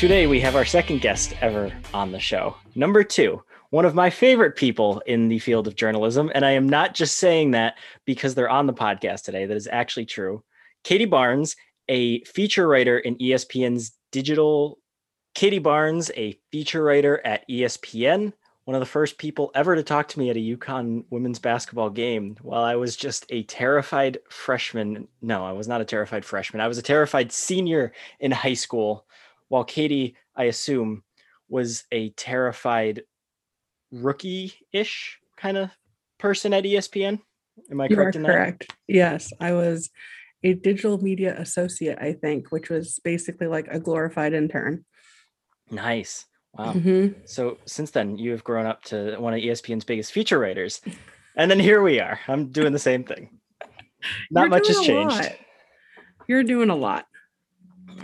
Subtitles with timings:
[0.00, 2.56] Today, we have our second guest ever on the show.
[2.74, 6.32] Number two, one of my favorite people in the field of journalism.
[6.34, 7.74] And I am not just saying that
[8.06, 10.42] because they're on the podcast today, that is actually true.
[10.84, 11.54] Katie Barnes,
[11.88, 14.79] a feature writer in ESPN's digital.
[15.40, 20.06] Katie Barnes, a feature writer at ESPN, one of the first people ever to talk
[20.08, 25.08] to me at a UConn women's basketball game while I was just a terrified freshman.
[25.22, 26.60] No, I was not a terrified freshman.
[26.60, 29.06] I was a terrified senior in high school
[29.48, 31.04] while Katie, I assume,
[31.48, 33.04] was a terrified
[33.92, 35.70] rookie-ish kind of
[36.18, 37.18] person at ESPN.
[37.70, 38.74] Am I you correct in correct.
[38.88, 39.88] Yes, I was
[40.42, 44.84] a digital media associate, I think, which was basically like a glorified intern.
[45.70, 46.26] Nice.
[46.54, 46.72] Wow.
[46.72, 47.28] Mhm.
[47.28, 50.80] So since then, you have grown up to one of ESPN's biggest feature writers.
[51.36, 52.18] And then here we are.
[52.26, 53.38] I'm doing the same thing.
[54.30, 55.14] Not You're much has changed.
[55.16, 55.32] lot.
[56.26, 57.06] You're doing a lot.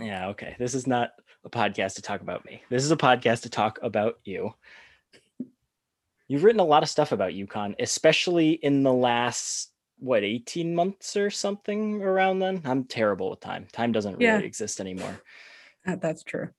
[0.01, 0.55] Yeah, okay.
[0.59, 1.11] This is not
[1.45, 2.61] a podcast to talk about me.
[2.69, 4.53] This is a podcast to talk about you.
[6.27, 11.15] You've written a lot of stuff about UConn, especially in the last what 18 months
[11.15, 12.61] or something around then.
[12.65, 13.65] I'm terrible with time.
[13.71, 14.39] Time doesn't really Yeah.
[14.39, 15.21] exist anymore.
[15.85, 16.49] That- That's true.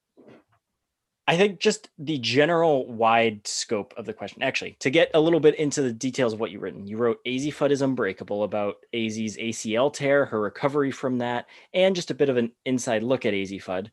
[1.29, 4.43] I think just the general wide scope of the question.
[4.43, 7.23] Actually, to get a little bit into the details of what you've written, you wrote
[7.27, 12.15] Azzi Fudd is Unbreakable about Azzi's ACL tear, her recovery from that, and just a
[12.15, 13.91] bit of an inside look at Azzi Fudd.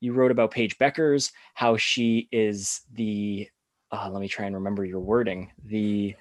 [0.00, 3.48] You wrote about Paige Bueckers, how she is the,
[3.90, 6.14] uh, let me try and remember your wording, the,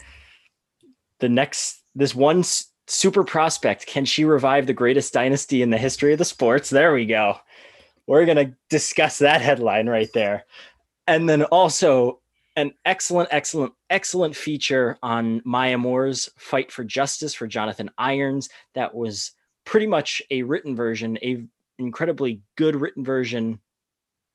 [1.20, 2.42] the next, this one
[2.88, 6.70] super prospect, can she revive the greatest dynasty in the history of the sports?
[6.70, 7.36] There we go
[8.08, 10.46] we're going to discuss that headline right there.
[11.08, 12.20] And then also
[12.56, 18.50] an excellent, excellent, excellent feature on Maya Moore's fight for justice for Jonathan Irons.
[18.76, 19.32] That was
[19.66, 21.44] pretty much a written version, a
[21.80, 23.60] incredibly good written version.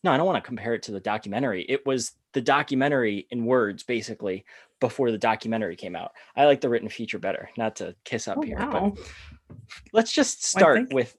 [0.05, 1.65] No, I don't want to compare it to the documentary.
[1.69, 4.45] It was the documentary in words, basically,
[4.81, 6.13] before the documentary came out.
[6.37, 7.51] I like the written feature better.
[7.57, 8.93] Not to kiss up Oh, here, wow.
[8.97, 9.59] but
[9.93, 10.95] let's just start thank you.
[10.97, 11.17] with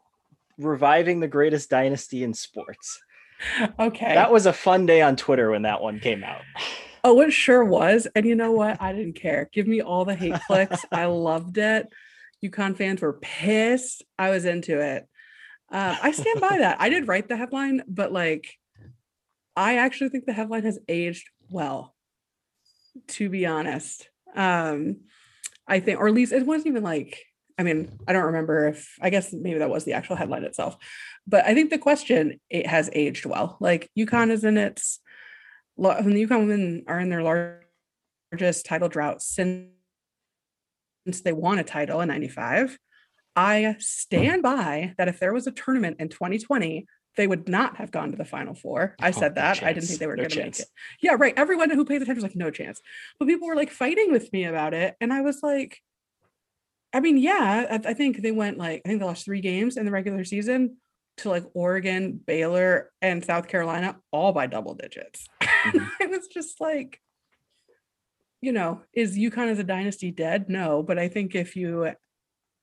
[0.59, 2.99] reviving the greatest dynasty in sports.
[3.79, 4.13] Okay.
[4.13, 6.41] That was a fun day on Twitter when that one came out.
[7.03, 8.07] oh, it sure was.
[8.15, 8.81] And you know what?
[8.81, 9.49] I didn't care.
[9.53, 10.85] Give me all the hate clicks.
[10.91, 11.87] I loved it.
[12.43, 14.03] UConn fans were pissed.
[14.17, 15.07] I was into it.
[15.71, 16.77] Um, I stand by that.
[16.79, 18.57] I did write the headline, but like,
[19.55, 21.95] I actually think the headline has aged well.
[23.09, 25.01] To be honest, um,
[25.67, 27.23] I think, or at least it wasn't even like.
[27.59, 30.77] I mean, I don't remember if I guess maybe that was the actual headline itself,
[31.27, 33.57] but I think the question it has aged well.
[33.59, 34.99] Like UConn is in its
[35.75, 39.67] when the UConn women are in their largest title drought since
[41.05, 42.77] since they won a title in 95
[43.35, 47.91] i stand by that if there was a tournament in 2020 they would not have
[47.91, 48.95] gone to the final four.
[49.01, 49.63] I Oh, said no that.
[49.63, 50.67] I didn't think they were No going to make it.
[51.01, 51.33] Yeah right.
[51.35, 52.79] Everyone who pays attention was like no chance.
[53.17, 55.81] But people were like fighting with me about it and i was like
[56.93, 59.77] i mean yeah i, I think they went like i think they lost three games
[59.77, 60.77] in the regular season
[61.17, 65.89] to like oregon baylor and south carolina all by double digits Mhm.
[65.99, 67.01] it was just like
[68.41, 70.49] you know, is UConn as a dynasty dead?
[70.49, 71.91] No, but I think if you,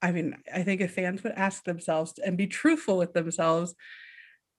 [0.01, 3.75] I mean, I think if fans would ask themselves and be truthful with themselves,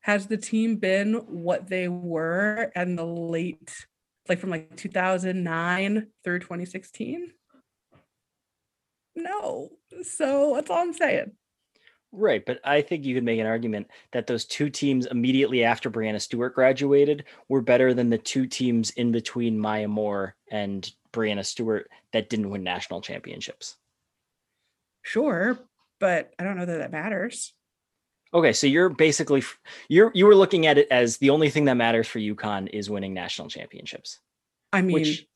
[0.01, 3.87] has the team been what they were in the late,
[4.29, 7.33] like from like 2009 through 2016?
[9.19, 9.71] No.
[10.03, 11.33] So that's all I'm saying.
[12.11, 15.91] Right, but I think you could make an argument that those two teams immediately after
[15.91, 21.45] Breanna Stewart graduated were better than the two teams in between Maya Moore and Breanna
[21.45, 23.77] Stewart that didn't win national championships.
[25.03, 25.59] Sure,
[26.01, 27.53] but I don't know that that matters.
[28.33, 29.43] Okay, so you're basically
[29.89, 32.89] you're you were looking at it as the only thing that matters for UConn is
[32.89, 34.21] winning national championships.
[34.73, 35.27] I mean, Which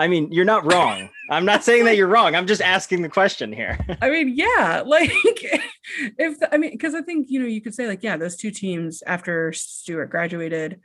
[0.00, 1.10] I mean, you're not wrong.
[1.30, 2.34] I'm not saying that you're wrong.
[2.34, 3.78] I'm just asking the question here.
[4.00, 7.74] I mean, yeah, like if the, I mean, because I think you know you could
[7.74, 10.80] say like, yeah, those two teams after Stewart graduated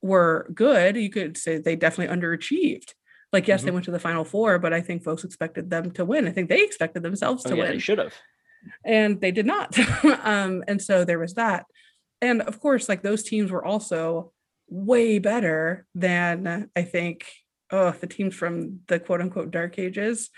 [0.00, 0.96] were good.
[0.96, 2.92] You could say they definitely underachieved.
[3.32, 3.74] Like, yes, they Mhm.
[3.74, 6.28] went to the final four, but I think folks expected them to win.
[6.28, 8.14] I think they expected themselves Oh, to yeah, win they should have.
[8.84, 9.76] and they did not.
[10.24, 11.66] um, and so there was that.
[12.22, 14.32] And of course, like those teams were also
[14.68, 17.26] way better than I think
[17.70, 20.30] oh the teams from the quote unquote dark ages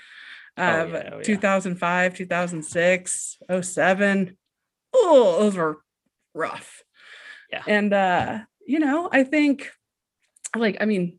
[0.58, 1.22] Oh, yeah, oh, yeah.
[1.22, 4.36] 2005, 2006, 07.
[4.92, 5.78] Oh, those were
[6.34, 6.82] rough.
[7.52, 7.62] Yeah.
[7.66, 9.70] And uh, you know, I think
[10.56, 11.18] like I mean,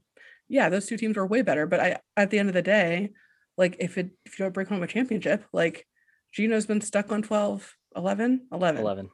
[0.49, 3.11] yeah, those two teams were way better, but I at the end of the day,
[3.57, 5.87] like if it if you don't bring home a championship, like
[6.33, 8.81] Geno's been stuck on 12, 11, 11.
[8.81, 9.09] 11.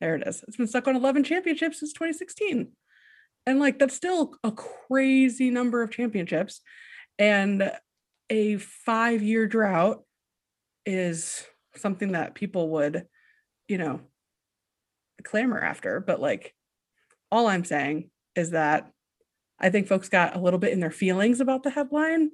[0.00, 0.42] There it is.
[0.48, 2.72] It's been stuck on 11 championships since 2016.
[3.46, 6.60] And like that's still a crazy number of championships.
[7.18, 7.72] And
[8.28, 10.02] a five year drought
[10.86, 11.44] is
[11.76, 13.06] something that people would,
[13.68, 14.00] you know,
[15.24, 16.00] clamor after.
[16.00, 16.54] But like,
[17.30, 18.90] all I'm saying is that
[19.58, 22.30] I think folks got a little bit in their feelings about the headline.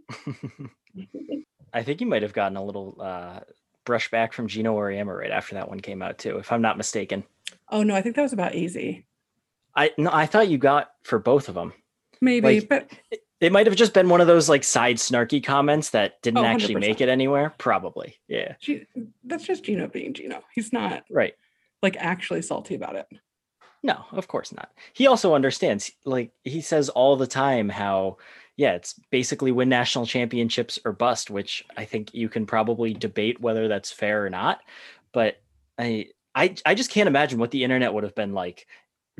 [1.73, 3.41] I think you might have gotten a little uh,
[3.85, 6.77] brush back from Geno Auriemma right after that one came out too, if I'm not
[6.77, 7.25] mistaken.
[7.71, 9.05] Oh no, I think that was about Azzi.
[9.77, 11.73] I no, I thought you got for both of them.
[12.21, 15.45] Maybe, Like, but It, it might have just been one of those like side snarky
[15.45, 17.55] comments that didn't Oh, actually make it anywhere.
[17.59, 18.87] Probably, yeah, G-
[19.25, 20.43] that's just Geno being Geno.
[20.55, 21.35] He's not right.
[21.83, 23.07] like actually salty about it.
[23.83, 24.71] No, of course not.
[24.95, 25.93] He also understands.
[26.05, 28.17] Like he says all the time how,
[28.57, 31.31] yeah, it's basically win national championships or bust.
[31.31, 34.61] Which I think you can probably debate whether that's fair or not.
[35.13, 35.37] But
[35.79, 38.67] I, I, I just can't imagine what the internet would have been like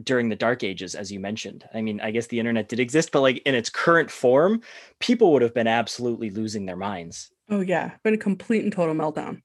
[0.05, 1.67] during the dark ages, as you mentioned.
[1.73, 4.61] I mean, I guess the internet did exist, but like in its current form,
[5.01, 7.31] people would have been absolutely losing their minds.
[7.49, 9.43] Oh yeah, been a complete and total meltdown.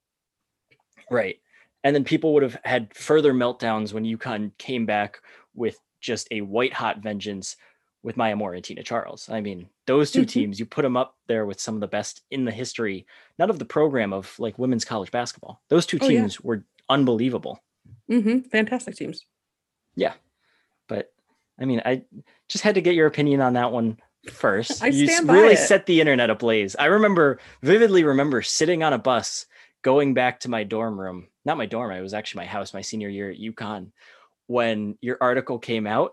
[1.10, 1.40] Right.
[1.84, 5.22] And then people would have had further meltdowns when UConn came back
[5.56, 7.56] with just a white hot vengeance
[8.04, 9.30] with Maya Moore and Tina Charles.
[9.30, 10.28] I mean, those 2 Mhm.
[10.28, 13.06] teams, you put them up there with some of the best in the history,
[13.38, 15.62] not of the program of like women's college basketball.
[15.70, 16.22] Those two Oh, yeah.
[16.22, 17.64] teams were unbelievable.
[18.10, 18.40] mm-hmm.
[18.50, 19.26] Fantastic teams.
[20.92, 21.10] But
[21.58, 22.04] I mean, I
[22.50, 23.98] just had to get your opinion on that one
[24.30, 24.84] first.
[24.84, 25.58] I you s- stand by really it.
[25.58, 26.76] set the internet ablaze.
[26.76, 29.46] I remember vividly remember sitting on a bus
[29.84, 32.82] going back to my dorm room, not my dorm, it was actually my house my
[32.82, 33.92] senior year at UConn
[34.48, 36.12] when your article came out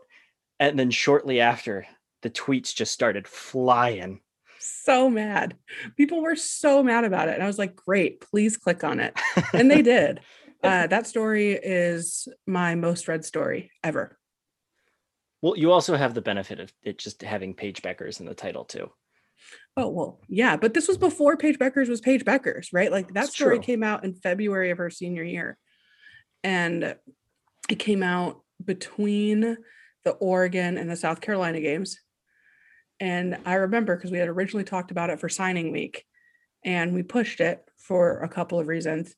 [0.60, 1.84] and then shortly after
[2.22, 4.20] the tweets just started flying.
[4.60, 5.56] So mad.
[5.96, 7.34] People were so mad about it.
[7.34, 9.18] And I was like, great, please click on it.
[9.54, 10.20] And they did.
[10.62, 14.17] Uh, that story is my most read story ever.
[15.42, 18.64] Well, you also have the benefit of it just having Paige Bueckers in the title
[18.64, 18.90] too.
[19.76, 20.56] Oh, well, yeah.
[20.56, 22.90] But this was before Paige Bueckers was Paige Bueckers, right?
[22.90, 23.64] Like that It's story true.
[23.64, 25.56] came out in February of her senior year.
[26.42, 26.96] And
[27.70, 29.58] it came out between
[30.04, 31.98] the Oregon and the South Carolina games.
[32.98, 36.04] And I remember because we had originally talked about it for signing week
[36.64, 39.14] and we pushed it for a couple of reasons.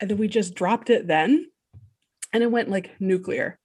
[0.00, 1.46] And then we just dropped it then
[2.32, 3.59] and it went like nuclear.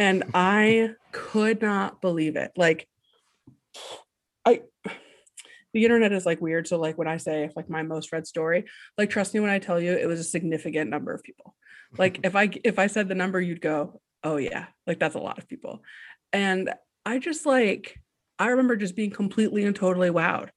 [0.00, 2.52] And I could not believe it.
[2.56, 2.88] Like,
[4.46, 4.62] I,
[5.74, 6.66] the internet is like weird.
[6.66, 8.64] So, like, when I say like my most read story,
[8.96, 11.54] like, trust me when I tell you it was a significant number of people.
[11.98, 15.20] Like, if I, if I said the number, you'd go, oh, yeah, like that's a
[15.20, 15.82] lot of people.
[16.32, 16.72] And
[17.04, 18.00] I just like,
[18.38, 20.48] I remember just being completely and totally wowed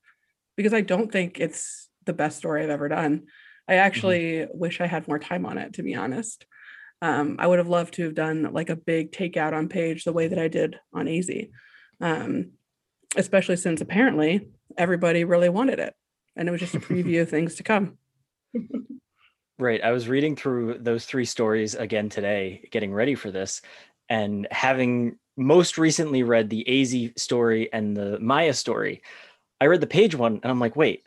[0.56, 3.24] because I don't think it's the best story I've ever done.
[3.68, 3.80] I mm-hmm.
[3.80, 6.46] actually wish I had more time on it, to be honest.
[7.04, 10.14] Um, I would have loved to have done like a big takeout on Paige the
[10.14, 11.50] way that I did on Azzi,
[12.00, 12.52] um,
[13.18, 14.48] especially since apparently
[14.78, 15.94] everybody really wanted it.
[16.38, 17.98] And it was just a preview of things to come.
[19.60, 19.84] Right.
[19.84, 23.62] I was reading through those three stories again today, getting ready for this,
[24.08, 29.02] and having most recently read the Azzi story and the Maya story.
[29.60, 31.04] I read the Paige one and I'm like, wait,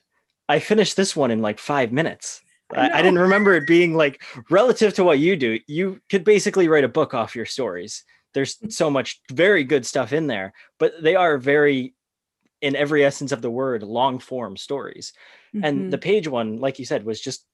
[0.47, 2.43] I finished this one in like five minutes.
[2.75, 5.59] I I, I didn't remember it being like relative to what you do.
[5.67, 8.05] You could basically write a book off your stories.
[8.35, 8.73] There's mm.
[8.73, 11.95] so much very good stuff in there, but they are very,
[12.61, 15.13] in every essence of the word, long form stories.
[15.55, 15.91] And mm-hmm.
[15.91, 17.45] the Paige one like you said was just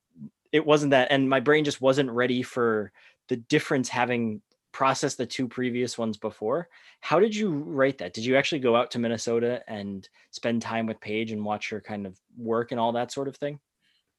[0.51, 2.93] it wasn't that and my brain just wasn't ready for
[3.29, 4.43] the difference having
[4.73, 6.69] processed the two previous ones before.
[7.01, 8.15] How did you write that?
[8.15, 11.81] Did you actually go out to minnesota and spend time with paige and watch her
[11.81, 13.61] kind of work and all that sort of thing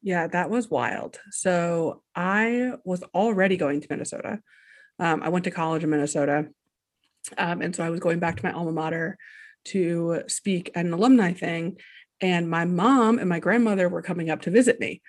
[0.03, 1.19] Yeah, that was wild.
[1.31, 4.41] So I was already going to Minnesota.
[4.99, 6.49] Um, I went to college in Minnesota.
[7.37, 9.17] Um, and so I was going back to my alma mater
[9.65, 11.77] to speak at an alumni thing.
[12.19, 15.01] And my mom and my grandmother were coming up to visit me.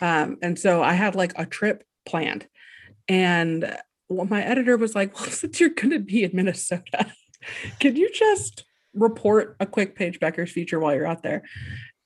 [0.00, 2.46] Um, and so I had like a trip planned.
[3.08, 3.76] And
[4.08, 7.12] well, my editor was like, Well, since you're going to be in Minnesota,
[7.80, 11.42] can you just report a quick Paige Bueckers feature while you're out there?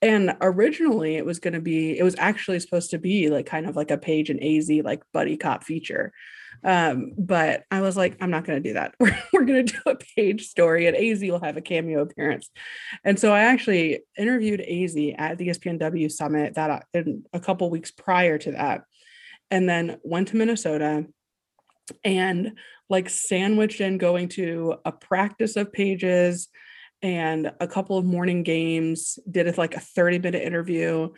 [0.02, 3.66] And originally it was going to be, it was actually supposed to be like kind
[3.66, 6.12] of like a Paige and Azzi like buddy cop feature.
[6.64, 8.94] Um, but I was like, I'm not going to do that.
[9.00, 12.50] We're, we're going to do a Paige story and Azzi will have a cameo appearance.
[13.04, 17.70] And so I actually interviewed Azzi at the ESPNW summit that uh, in a couple
[17.70, 18.84] weeks prior to that.
[19.50, 21.06] And then went to Minnesota
[22.04, 26.48] and like sandwiched in going to a practice of Paige's
[27.02, 31.10] and a couple of morning games, did it like a 30 minute interview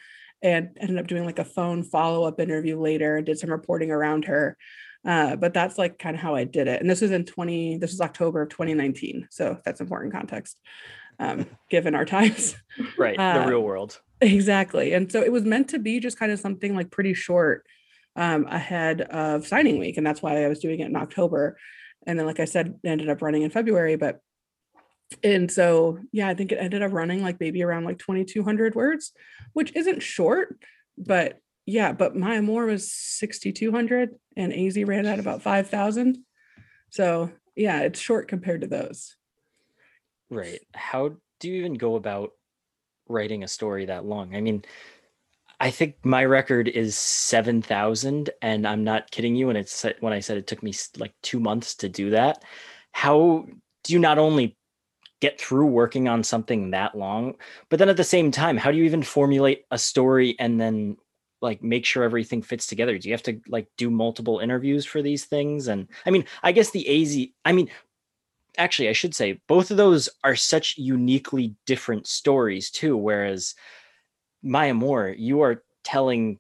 [0.42, 3.90] and ended up doing like a phone follow up interview later and did some reporting
[3.90, 4.56] around her.
[5.04, 6.80] Uh, but that's like kind of how I did it.
[6.80, 9.28] And this was in 20, this was October of 2019.
[9.30, 10.58] So that's important context
[11.18, 12.56] um, given our times.
[12.96, 13.16] Right.
[13.16, 14.00] The uh, real world.
[14.20, 14.92] Exactly.
[14.92, 17.66] And so it was meant to be just kind of something like pretty short
[18.14, 19.96] um, ahead of signing week.
[19.96, 21.56] And that's why I was doing it in October.
[22.06, 23.96] And then, like I said, ended up running in February.
[23.96, 24.20] But
[25.22, 29.12] and so yeah i think it ended up running like maybe around like 2200 words
[29.52, 30.58] which isn't short
[30.98, 36.18] but yeah but maya moore was 6200 and Azzi ran at about 5000
[36.90, 39.16] so yeah it's short compared to those.
[40.30, 40.60] Right.
[40.74, 42.30] How do you even go about
[43.08, 44.36] writing a story that long?
[44.36, 44.64] I mean
[45.60, 50.18] i think my record is 7000 and i'm not kidding you when it's when i
[50.18, 52.42] said it took me like two months to do that.
[52.90, 53.46] How
[53.84, 54.56] do you not only
[55.22, 57.34] get through working on something that long
[57.70, 60.96] but then at the same time how do you even formulate a story and then
[61.42, 62.96] like make sure everything fits together?
[62.96, 65.68] Do you have to like do multiple interviews for these things?
[65.68, 67.68] And i mean i guess the Azzi i mean
[68.58, 73.54] actually i should say both of those are such uniquely different stories too whereas
[74.42, 76.38] maya moore you are telling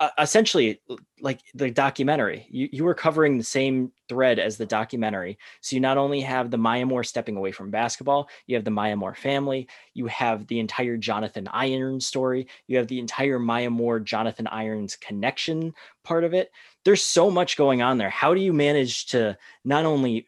[0.00, 0.80] uh, essentially
[1.20, 2.46] like the documentary.
[2.48, 5.38] You, you were covering the same thread as the documentary.
[5.60, 8.70] So you not only have the maya moore stepping away from basketball you have the
[8.70, 13.70] maya moore family you have the entire jonathan irons story you have the entire maya
[13.70, 15.74] moore jonathan irons connection
[16.04, 16.50] part of it.
[16.84, 18.10] There's so much going on there.
[18.10, 20.26] How do you manage to not only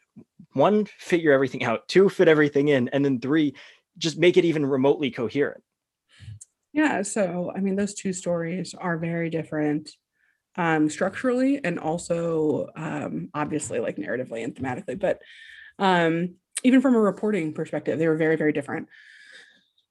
[0.52, 3.54] one figure everything out two fit everything in and then three
[3.98, 5.62] just make it even remotely coherent
[6.72, 9.90] yeah, so I mean, those two stories are very different
[10.56, 15.20] um, structurally and also um, obviously like narratively and thematically, but
[15.78, 18.88] um, even from a reporting perspective, they were very, very different.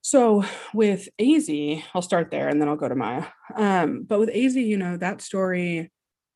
[0.02, 3.26] So with Azzi, I'll start there and then I'll go to Maya.
[3.56, 5.92] Um, but with Azzi, you know, that story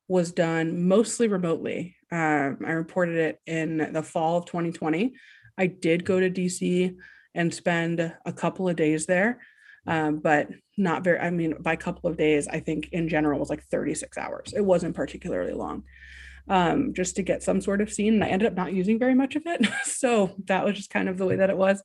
[0.08, 1.96] was done mostly remotely.
[2.12, 5.14] Um, I reported it in the fall of 2020.
[5.56, 6.94] I did go to DC
[7.34, 9.40] and spend a couple of days there
[9.86, 13.38] um, but not very i mean by a couple of days i think in general
[13.38, 14.52] was like 36 hours.
[14.56, 15.84] It wasn't particularly long.
[16.46, 19.14] Um, just to get some sort of scene and i ended up not using very
[19.14, 19.66] much of it.
[19.84, 21.82] So that was just kind of the way that it was.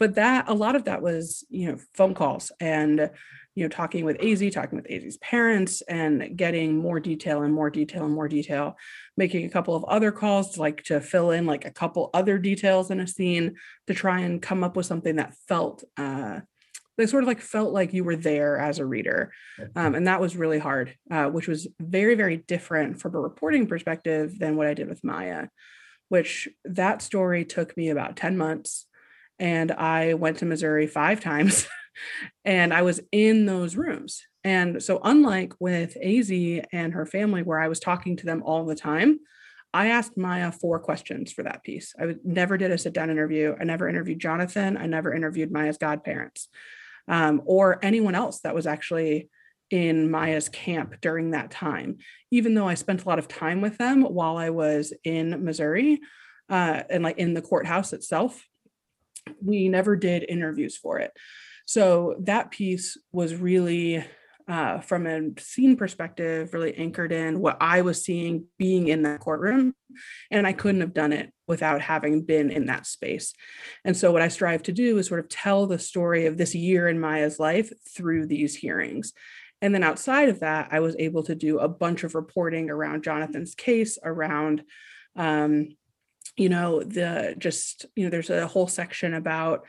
[0.00, 3.10] But that a lot of that was you know phone calls and
[3.54, 7.70] you know talking with Azzi talking with Azzi's parents and getting more detail and more
[7.70, 8.76] detail and more detail.
[9.16, 12.90] Making a couple of other calls like to fill in like a couple other details
[12.90, 13.54] in a scene
[13.86, 16.40] to try and come up with something that felt uh,
[17.00, 19.32] they sort of like felt like you were there as a reader
[19.74, 23.66] um, and that was really hard uh, which was very very different from a reporting
[23.66, 25.48] perspective than what i did with maya
[26.08, 28.86] which that story took me about 10 months
[29.38, 31.66] and i went to missouri five times
[32.44, 37.60] and i was in those rooms and so unlike with Azzi and her family where
[37.60, 39.18] i was talking to them all the time
[39.72, 41.94] I asked Maya four questions for that piece.
[41.96, 43.54] I never did a sit down interview.
[43.60, 44.76] I never interviewed Jonathan.
[44.76, 46.48] I never interviewed Maya's godparents
[47.08, 49.28] um, or anyone else that was actually
[49.70, 51.98] in Maya's camp during that time.
[52.30, 56.00] Even though I spent a lot of time with them while I was in Missouri
[56.48, 58.44] uh, and like in the courthouse itself,
[59.44, 61.12] we never did interviews for it.
[61.66, 64.04] So that piece was really
[64.50, 69.20] uh, from a scene perspective, really anchored in what I was seeing being in that
[69.20, 69.74] courtroom.
[70.28, 73.32] And I couldn't have done it without having been in that space.
[73.84, 76.52] And so, what I strive to do is sort of tell the story of this
[76.52, 79.12] year in Maya's life through these hearings.
[79.62, 83.04] And then outside of that, I was able to do a bunch of reporting around
[83.04, 84.64] Jonathan's case, around,
[85.14, 85.76] um,
[86.36, 89.64] you know, the just, you know, there's a whole section about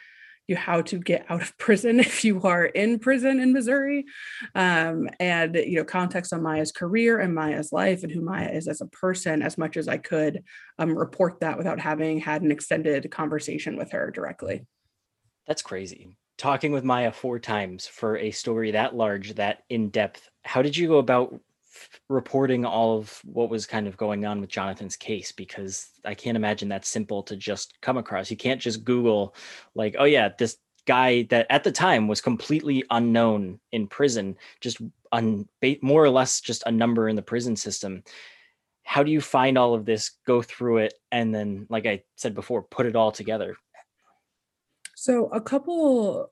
[0.48, 4.06] you how to get out of prison if you are in prison in Missouri,
[4.56, 8.68] um, and you know context on Maya's career and Maya's life and who Maya is
[8.68, 10.44] as a person as much as I could
[10.80, 14.66] um, report that without having had an extended conversation with her directly.
[15.48, 16.18] That's crazy.
[16.38, 20.30] Talking with Maya four times for a story that large, that in depth.
[20.44, 21.40] How did you go about
[22.10, 26.38] reporting all of what was kind of going on with Jonathan's case because I can't
[26.38, 28.32] imagine that simple to just come across.
[28.32, 29.36] You can't just Google,
[29.76, 34.82] like, oh, yeah, this guy that at the time was completely unknown in prison, just
[35.12, 35.48] un,
[35.82, 38.04] more or less just a number in the prison system.
[38.84, 42.34] How do you find all of this, go through it, and then, like I said
[42.34, 43.56] before, put it all together?
[44.96, 46.32] So, a couple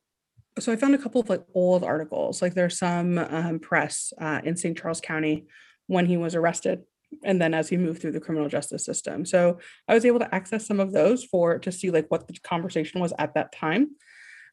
[0.57, 2.41] so I found a couple of like old articles.
[2.41, 4.77] Like there's some um, press uh, in St.
[4.77, 5.45] Charles County
[5.87, 6.83] when he was arrested
[7.23, 9.25] and then as he moved through the criminal justice system.
[9.25, 12.37] So I was able to access some of those for to see like what the
[12.43, 13.91] conversation was at that time.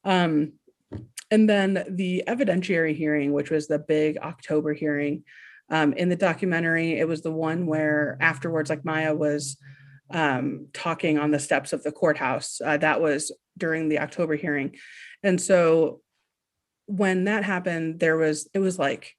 [0.05, 0.53] Um,
[1.31, 5.25] and then the evidentiary hearing, which was the big October hearing,
[5.69, 9.57] um, in the documentary, it was the one where afterwards, like Maya was
[10.11, 12.61] um, talking on the steps of the courthouse.
[12.65, 14.77] Uh, that was during the October hearing.
[15.27, 16.03] And so
[16.87, 19.13] when that happened, there was, it was like,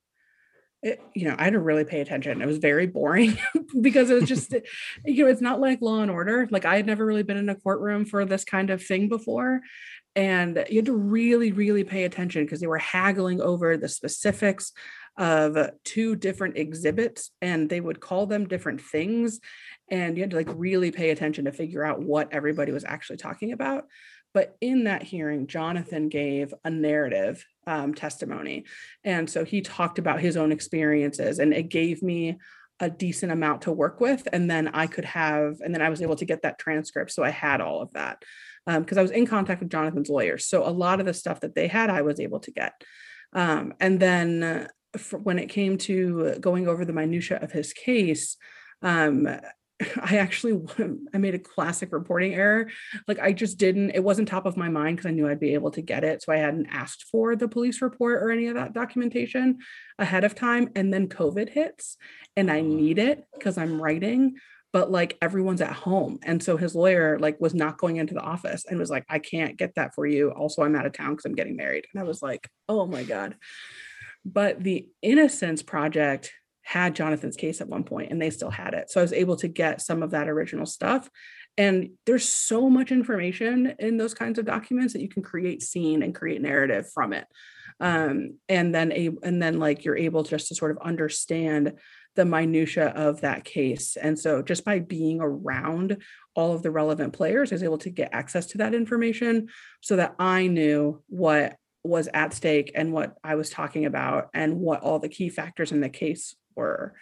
[0.81, 2.41] it, you know, I had to really pay attention.
[2.41, 3.37] It was very boring
[3.81, 4.53] because it was just,
[5.05, 6.47] you know, it's not like law and order.
[6.49, 9.59] Like I had never really been in a courtroom for this kind of thing before.
[10.15, 14.71] And you had to really, really pay attention because they were haggling over the specifics
[15.17, 19.39] of two different exhibits and they would call them different things
[19.89, 23.17] and you had to like really pay attention to figure out what everybody was actually
[23.17, 23.85] talking about
[24.37, 28.65] but in that hearing jonathan gave a narrative um, testimony.
[29.03, 32.37] And so he talked about his own experiences and it gave me
[32.79, 36.03] a decent amount to work with and then i could have and then i was
[36.03, 38.21] able to get that transcript so i had all of that
[38.67, 41.39] because um, i was in contact with jonathan's lawyers so a lot of the stuff
[41.39, 42.73] that they had i was able to get.
[43.33, 44.67] Um, and then
[45.23, 48.37] when it came to going over the minutia of his case,
[48.83, 49.27] um,
[50.01, 50.65] I actually
[51.13, 52.69] I made a classic reporting error.
[53.07, 55.53] Like I just didn't it wasn't top of my mind because I knew I'd be
[55.53, 56.23] able to get it.
[56.23, 59.59] So I hadn't asked for the police report or any of that documentation
[59.99, 61.97] ahead of time and then COVID hits
[62.35, 64.35] and I need it because I'm writing
[64.73, 68.21] but like everyone's at home and so his lawyer like was not going into the
[68.21, 70.31] office and was like I can't get that for you.
[70.31, 71.85] Also I'm out of town cuz I'm getting married.
[71.93, 73.35] And I was like, "Oh my god."
[74.25, 76.33] But the Innocence Project
[76.67, 78.91] had Jonathan's case at one point and they still had it.
[78.91, 81.09] So I was able to get some of that original stuff.
[81.57, 86.03] And there's so much information in those kinds of documents that you can create scene
[86.03, 87.25] and create narrative from it.
[87.79, 91.73] Um, and then a and then like you're able just to sort of understand
[92.15, 93.95] the minutia of that case.
[93.95, 96.03] And so just by being around
[96.35, 99.47] all of the relevant players, I was able to get access to that information
[99.81, 104.57] so that I knew what was at stake and what I was talking about and
[104.57, 106.95] what all the key factors in the case were.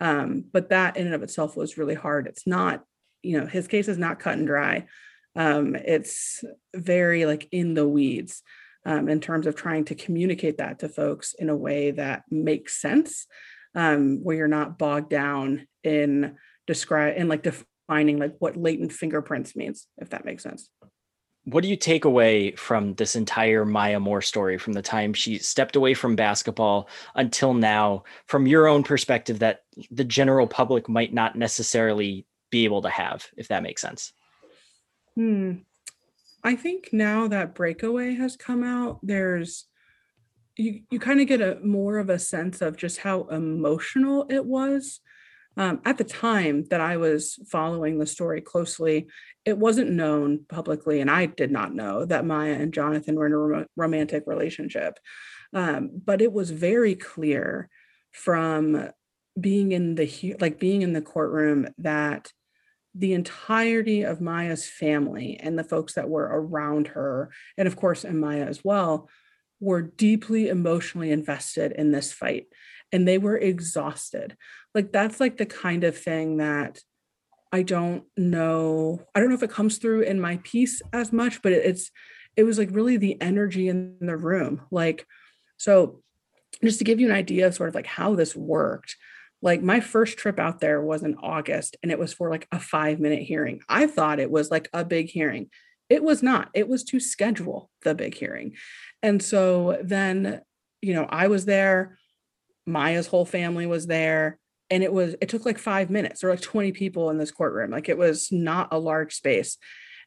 [0.00, 2.26] Um, but that in and of itself was really hard.
[2.26, 2.84] It's not,
[3.22, 4.86] you know, his case is not cut and dry.
[5.34, 6.44] Um, it's
[6.74, 8.42] very like in the weeds
[8.84, 12.80] um, in terms of trying to communicate that to folks in a way that makes
[12.80, 13.26] sense,
[13.74, 19.56] um, where you're not bogged down in describe in like defining like what latent fingerprints
[19.56, 20.68] means, if that makes sense
[21.50, 25.38] what do you take away from this entire Maya Moore story from the time she
[25.38, 31.14] stepped away from basketball until now, from your own perspective, that the general public might
[31.14, 34.12] not necessarily be able to have, if that makes sense?
[35.14, 35.52] Hmm.
[36.44, 39.64] I think now that Breakaway has come out, there's
[40.56, 44.44] you you kind of get a more of a sense of just how emotional it
[44.44, 45.00] was
[45.58, 49.08] um, at the time that I was following the story closely,
[49.44, 53.32] it wasn't known publicly, and I did not know that Maya and Jonathan were in
[53.32, 54.98] a rom- romantic relationship.
[55.52, 57.68] Um, but it was very clear
[58.12, 58.90] from
[59.38, 62.30] being in the like being in the courtroom that
[62.94, 68.04] the entirety of Maya's family and the folks that were around her, and of course,
[68.04, 69.08] and Maya as well,
[69.58, 72.46] were deeply emotionally invested in this fight
[72.92, 74.36] and they were exhausted.
[74.74, 76.80] Like that's like the kind of thing that
[77.52, 79.02] I don't know.
[79.14, 81.90] I don't know if it comes through in my piece as much, but it's
[82.36, 84.62] it was like really the energy in the room.
[84.70, 85.06] Like
[85.56, 86.00] so
[86.62, 88.96] just to give you an idea of sort of like how this worked,
[89.42, 92.60] like my first trip out there was in August and it was for like a
[92.60, 93.60] 5 minute hearing.
[93.68, 95.50] I thought it was like a big hearing.
[95.88, 96.50] It was not.
[96.54, 98.56] It was to schedule the big hearing.
[99.02, 100.42] And so then,
[100.82, 101.98] you know, I was there
[102.68, 104.38] Maya's whole family was there.
[104.70, 106.20] And it was, it took like five minutes.
[106.20, 107.70] There were like 20 people in this courtroom.
[107.70, 109.56] Like it was not a large space.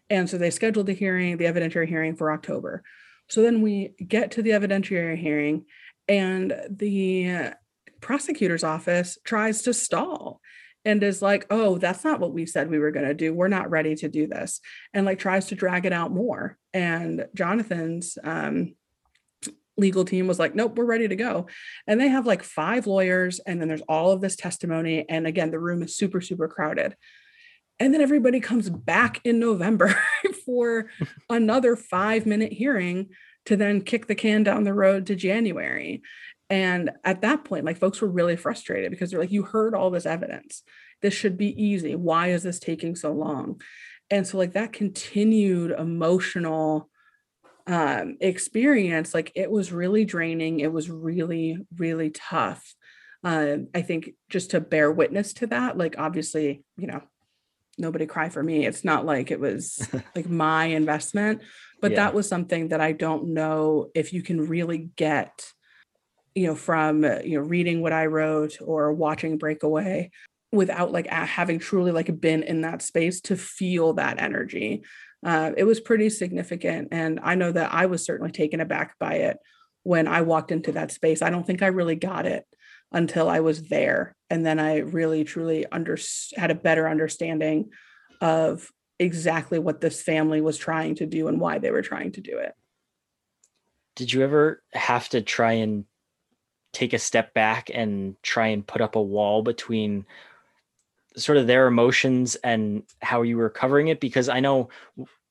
[0.10, 2.84] And so they scheduled the hearing, the evidentiary hearing for October.
[3.30, 5.65] So then we get to the evidentiary hearing,
[6.10, 7.54] and the
[8.02, 10.41] prosecutor's office tries to stall
[10.84, 13.34] and is like, oh, that's not what we said we were going to do.
[13.34, 14.60] We're not ready to do this.
[14.93, 16.58] And like tries to drag it out more.
[16.74, 18.76] And Jonathan's um,
[19.77, 21.47] legal team was like, nope, we're ready to go.
[21.88, 25.05] And they have like five lawyers, and then there's all of this testimony.
[25.10, 26.95] And again, the room is super, super crowded.
[27.79, 29.97] And then everybody comes back in November
[30.45, 30.91] for
[31.29, 33.10] another five minute hearing
[33.45, 36.03] to then kick the can down the road to January.
[36.49, 39.89] And at that point, like folks were really frustrated because they're like, you heard all
[39.89, 40.63] this evidence.
[41.01, 41.95] This should be easy.
[41.95, 43.62] Why is this taking so long?
[44.12, 46.90] And so, like, that continued emotional
[47.71, 50.60] um, experience, like it was really draining.
[50.60, 52.75] It was really, really tough.
[53.23, 57.01] uh, I think just to bear witness to that, like obviously, you know,
[57.77, 58.65] nobody cry for me.
[58.65, 61.43] It's not like it was like my investment,
[61.79, 61.97] but yeah.
[61.97, 65.45] that was something that I don't know if you can really get,
[66.36, 70.12] you know, from you know reading what I wrote or watching Breakaway
[70.51, 74.84] without like having truly like been in that space to feel that energy.
[75.23, 79.15] Uh, it was pretty significant, and I know that I was certainly taken aback by
[79.15, 79.38] it
[79.84, 81.21] when I walked into that space.
[81.21, 82.45] I don't think I really got it
[82.91, 84.15] until I was there.
[84.29, 85.97] And then I really truly under,
[86.36, 87.69] had a better understanding
[88.19, 92.21] of exactly what this family was trying to do and why they were trying to
[92.21, 92.53] do it.
[93.95, 95.86] Did you ever have to try and
[96.73, 100.05] take a step back and try and put up a wall between
[101.17, 104.00] sort of their emotions and how you were covering it?
[104.00, 104.69] Because I know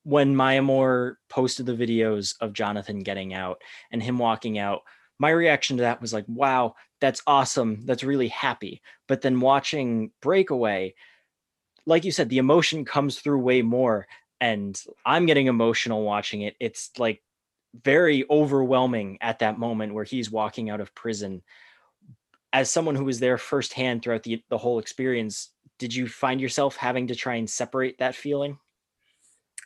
[0.03, 4.81] when Maya Moore posted the videos of Jonathan getting out and him walking out,
[5.19, 7.85] my reaction to that was like, wow, that's awesome.
[7.85, 8.81] That's really happy.
[9.07, 10.95] But then watching Breakaway,
[11.85, 14.07] like you said, the emotion comes through way more.
[14.39, 16.55] And I'm getting emotional watching it.
[16.59, 17.21] It's like
[17.83, 21.43] very overwhelming at that moment where he's walking out of prison.
[22.51, 26.75] As someone who was there firsthand throughout the, the whole experience, did you find yourself
[26.75, 28.59] having to try and separate that feeling?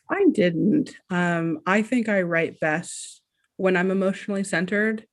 [0.10, 0.96] I didn't.
[1.10, 3.22] Um, I think I write best
[3.58, 5.06] when I'm emotionally centered.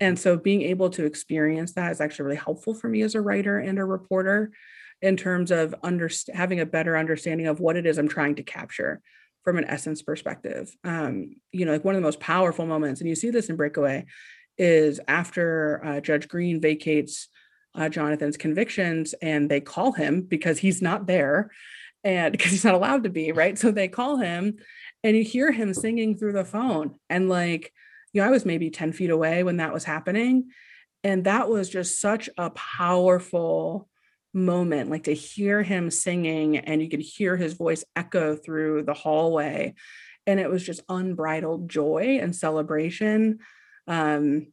[0.00, 3.22] And so being able to experience that is actually really helpful for me as a
[3.22, 4.52] writer and a reporter
[5.00, 8.42] in terms of under, having a better understanding of what it is I'm trying to
[8.42, 9.00] capture
[9.44, 10.76] from an essence perspective.
[10.84, 13.56] Um, you know, like one of the most powerful moments, and you see this in
[13.56, 14.04] Breakaway,
[14.58, 17.28] is after uh, Judge Green vacates
[17.74, 21.50] uh, Jonathan's convictions and they call him because he's not there
[22.02, 23.58] and because he's not allowed to be, right?
[23.58, 24.58] So they call him
[25.02, 27.72] and you hear him singing through the phone and like,
[28.12, 30.50] you know, I was maybe 10 feet away when that was happening.
[31.02, 33.88] And that was just such a powerful
[34.32, 38.94] moment, like to hear him singing and you could hear his voice echo through the
[38.94, 39.74] hallway.
[40.26, 43.40] And it was just unbridled joy and celebration.
[43.86, 44.46] Um,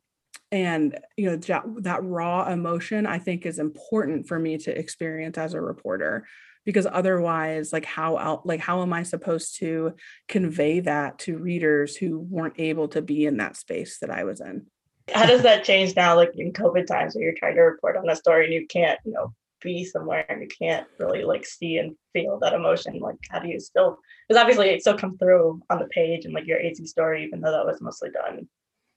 [0.52, 5.38] and you know that, that raw emotion i think is important for me to experience
[5.38, 6.28] as a reporter
[6.66, 9.94] because otherwise like how out like how am i supposed to
[10.28, 14.42] convey that to readers who weren't able to be in that space that i was
[14.42, 14.66] in?
[15.14, 18.10] How does that change now like in covid times where you're trying to report on
[18.10, 21.78] a story and you can't you know be somewhere and you can't really like see
[21.78, 23.00] and feel that emotion?
[23.00, 26.34] Like how do you still because obviously it still comes through on the page and
[26.34, 28.48] like your Azzi story even though that was mostly done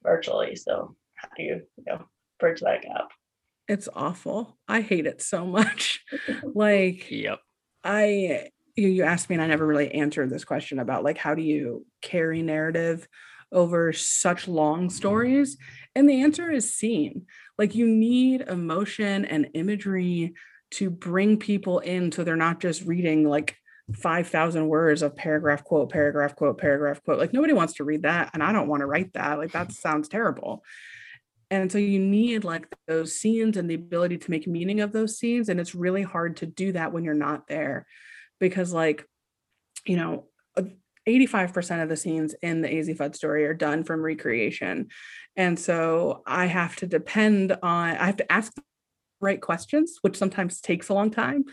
[0.02, 2.04] virtually so how do you you know
[2.38, 3.10] bridge that gap
[3.68, 6.04] it's awful i hate it so much
[6.54, 7.40] like yep
[7.84, 11.34] I you, you asked me and I never really answered this question about like how
[11.34, 13.06] do you carry narrative
[13.52, 15.56] over such long stories?
[15.94, 17.26] And the answer is scene.
[17.56, 20.34] Like you need emotion and imagery
[20.72, 23.56] to bring people in so they're not just reading like
[23.94, 27.18] 5,000 words of paragraph quote, paragraph quote, paragraph quote.
[27.18, 28.30] Like nobody wants to read that.
[28.32, 29.38] And I don't want to write that.
[29.38, 30.64] Like that sounds terrible.
[31.62, 35.18] And so you need like those scenes and the ability to make meaning of those
[35.18, 35.48] scenes.
[35.48, 37.86] And it's really hard to do that when you're not there
[38.40, 39.06] because, like,
[39.86, 40.26] you know,
[41.06, 44.88] 85% of the scenes in the Azzi Fudd story are done from recreation.
[45.36, 48.62] And so I have to depend on, I have to ask the
[49.20, 51.44] right questions, which sometimes takes a long time.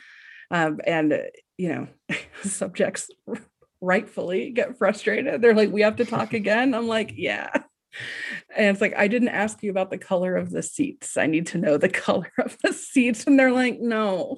[0.49, 1.21] Um, and,
[1.57, 1.87] you know,
[2.43, 3.09] subjects
[3.81, 5.41] rightfully get frustrated.
[5.41, 6.73] They're like, we have to talk again.
[6.73, 7.49] I'm like, yeah
[8.55, 11.17] and it's like, I didn't ask you about the color of the seats.
[11.17, 13.25] I need to know the color of the seats.
[13.25, 14.37] And they're like, no.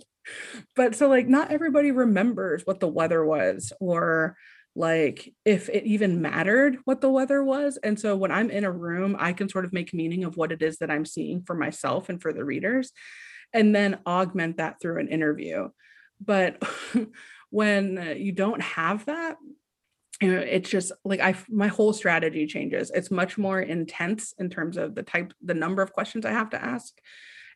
[0.76, 4.38] But so, like, not everybody remembers what the weather was or
[4.76, 7.78] like if it even mattered what the weather was.
[7.84, 10.52] And so, when I'm in a room, I can sort of make meaning of what
[10.52, 12.92] it is that I'm seeing for myself and for the readers,
[13.52, 15.70] and then augment that through an interview.
[16.22, 16.64] But
[17.50, 19.38] when you don't have that,
[20.32, 22.92] it's just like I my whole strategy changes.
[22.94, 26.50] It's much more intense in terms of the type, the number of questions I have
[26.52, 26.94] to ask,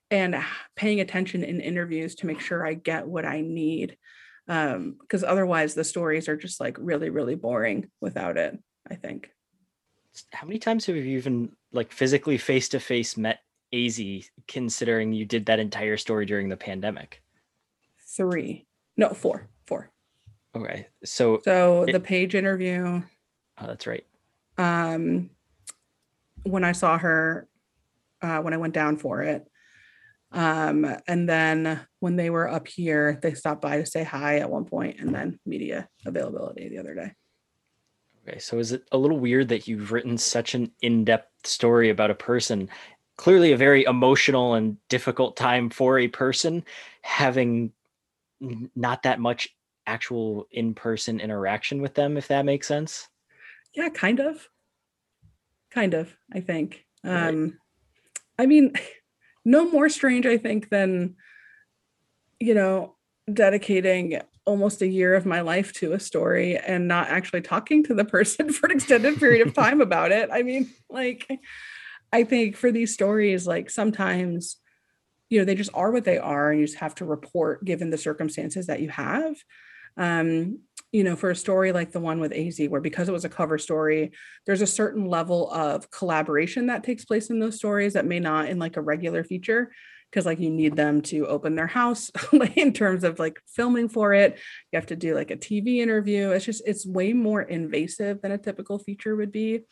[0.10, 0.36] and
[0.76, 3.98] paying attention in interviews to make sure I get what I need.
[4.48, 8.58] Um, because otherwise the stories are just like really, really boring without it,
[8.90, 9.30] I think.
[10.32, 13.40] How many times have you even like physically face to face met
[13.74, 17.22] Azzi considering you did that entire story during the pandemic?
[18.16, 18.66] Three.
[18.96, 19.50] No, four.
[20.58, 20.88] Okay.
[21.04, 23.02] So so it, the Paige interview.
[23.60, 24.06] Oh, that's right.
[24.58, 25.30] Um
[26.44, 27.48] when I saw her
[28.22, 29.48] uh when I went down for it.
[30.32, 34.50] Um and then when they were up here, they stopped by to say hi at
[34.50, 37.14] one point and then media availability the other day.
[38.28, 42.12] Okay, so is it a little weird that you've written such an in-depth story about
[42.12, 42.70] a person
[43.18, 46.64] clearly a very emotional and difficult time for a person
[47.02, 47.72] having
[48.76, 49.50] not that much
[49.88, 53.08] actual in-person interaction with them if that makes sense
[53.74, 54.48] yeah kind of
[55.72, 57.30] kind of i think right.
[57.30, 57.58] um
[58.38, 58.74] i mean
[59.46, 61.16] no more strange i think than
[62.40, 62.96] you know
[63.34, 67.94] dedicating almost a year of my life to a story and not actually talking to
[67.94, 70.30] the person for an extended period of time about it.
[70.32, 71.28] I mean, like,
[72.12, 74.56] I think for these stories, like sometimes,
[75.30, 77.90] you know, they just are what they are, and you just have to report given
[77.90, 79.36] the circumstances that you have.
[79.98, 80.60] Um,
[80.92, 83.30] you know, for a story like the one with Azzi, where because it was a
[83.30, 84.12] cover story,
[84.46, 88.48] there's a certain level of collaboration that takes place in those stories that may not
[88.48, 89.72] in like a regular feature
[90.10, 92.10] because like you need them to open their house
[92.56, 94.40] in terms of like filming for it.
[94.72, 96.32] You have to do like a tv interview.
[96.32, 99.64] It's just it's way more invasive than a typical feature would be.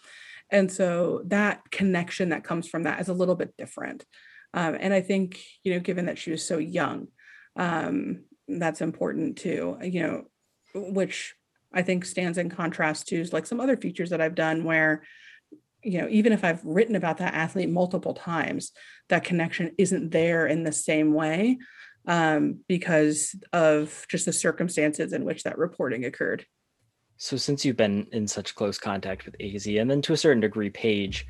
[0.52, 4.06] And so that connection that comes from that is a little bit different.
[4.54, 7.10] Um, and i think you know given that she was so young
[7.58, 10.24] um, that's important too you know
[10.74, 11.36] which
[11.74, 15.04] i think stands in contrast to like some other features that i've done where
[15.84, 18.72] you know even if i've written about that athlete multiple times
[19.10, 21.58] that connection isn't there in the same way
[22.08, 26.46] um, because of just the circumstances in which that reporting occurred.
[27.18, 30.42] So since you've been in such close contact with Azzi and then to a certain
[30.42, 31.26] degree paige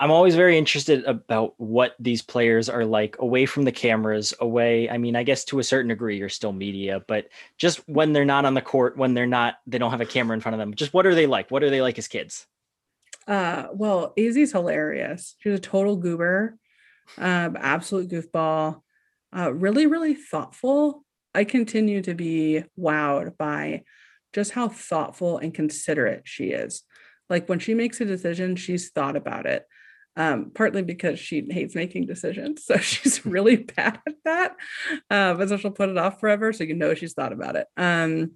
[0.00, 4.88] i'm always very interested about what these players are like away from the cameras away
[4.90, 8.24] i mean i guess to a certain degree you're still media but just when they're
[8.24, 10.58] not on the court when they're not they don't have a camera in front of
[10.58, 12.46] them just what are they like what are they like as kids
[13.28, 15.36] uh, well, Azzi's hilarious.
[15.38, 16.56] She's a total goober,
[17.18, 18.80] um, absolute goofball,
[19.36, 21.04] uh, really, really thoughtful.
[21.34, 23.84] I continue to be wowed by
[24.32, 26.82] just how thoughtful and considerate she is.
[27.28, 29.66] Like when she makes a decision, she's thought about it.
[30.16, 32.64] Um, partly because she hates making decisions.
[32.64, 34.56] So she's really bad at that.
[35.08, 36.52] Uh, but so she'll put it off forever.
[36.52, 37.68] So you know she's thought about it.
[37.76, 38.32] Um,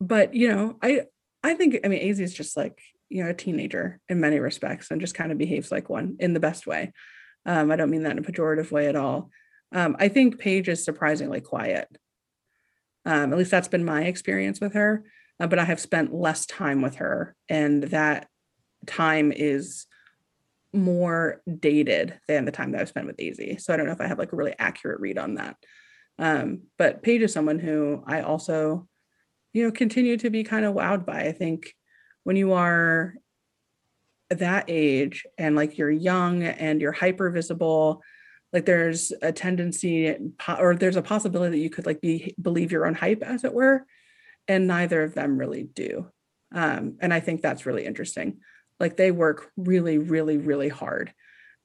[0.00, 1.02] but you know, I
[1.44, 4.90] I think I mean Azzi is just like you know a teenager in many respects
[4.90, 6.92] and just kind of behaves like one in the best way
[7.44, 9.30] um, i don't mean that in a pejorative way at all
[9.72, 11.88] um, i think paige is surprisingly quiet
[13.04, 15.04] um, at least that's been my experience with her
[15.40, 18.28] uh, but i have spent less time with her and that
[18.86, 19.86] time is
[20.72, 24.00] more dated than the time that i've spent with Azzi so i don't know if
[24.00, 25.56] i have like a really accurate read on that.
[26.18, 28.86] Um, but paige is someone who i also
[29.52, 31.22] you know continue to be kind of wowed by.
[31.22, 31.74] I think
[32.24, 33.14] when you are
[34.30, 38.00] that age and like you're young and you're hyper visible
[38.52, 40.16] like there's a tendency
[40.58, 43.52] or there's a possibility that you could like be believe your own hype as it
[43.52, 43.84] were
[44.46, 46.06] and neither of them really do.
[46.52, 48.38] Um, and i think that's really interesting
[48.80, 51.12] like they work really really really hard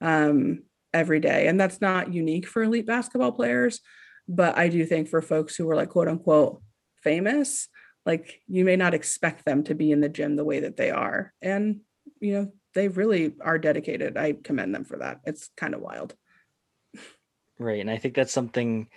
[0.01, 1.47] um, every day.
[1.47, 3.82] And that's not unique for elite basketball players
[4.28, 6.60] but i do think for folks who are like quote unquote
[7.04, 7.67] famous
[8.06, 10.91] like you may not expect them to be in the gym the way that they
[10.91, 11.34] are.
[11.41, 11.82] And
[12.19, 14.17] you know they really are dedicated.
[14.17, 15.21] I commend them for that.
[15.25, 16.13] It's kind of wild.
[17.58, 18.89] Right and i think that's something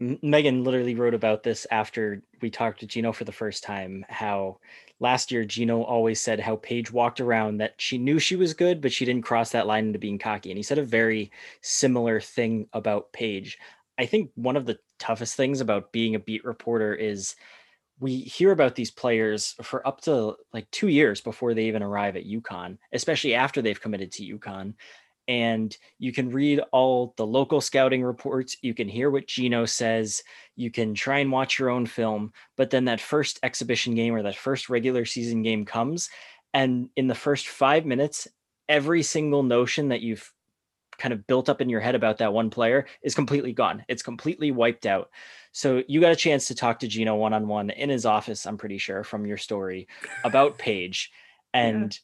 [0.00, 4.58] megan literally wrote about this after we talked to Geno for the first time how
[5.04, 8.80] last year Geno always said how paige walked around that she knew she was good
[8.80, 12.20] but she didn't cross that line into being cocky and he said a very similar
[12.20, 13.58] thing about paige
[13.98, 17.36] i think one of the toughest things about being a beat reporter is
[18.00, 22.16] we hear about these players for up to like two years before they even arrive
[22.16, 24.74] at UConn, especially after they've committed to UConn.
[25.26, 28.56] And you can read all the local scouting reports.
[28.60, 30.22] You can hear what Geno says.
[30.56, 32.32] You can try and watch your own film.
[32.56, 36.10] But then that first exhibition game or that first regular season game comes.
[36.52, 38.28] And in the first five minutes,
[38.68, 40.30] every single notion that you've
[40.98, 43.84] kind of built up in your head about that one player is completely gone.
[43.88, 45.10] It's completely wiped out.
[45.52, 48.46] So you got a chance to talk to Geno one on one in his office,
[48.46, 49.88] I'm pretty sure, from your story
[50.24, 51.10] about Paige.
[51.52, 51.98] And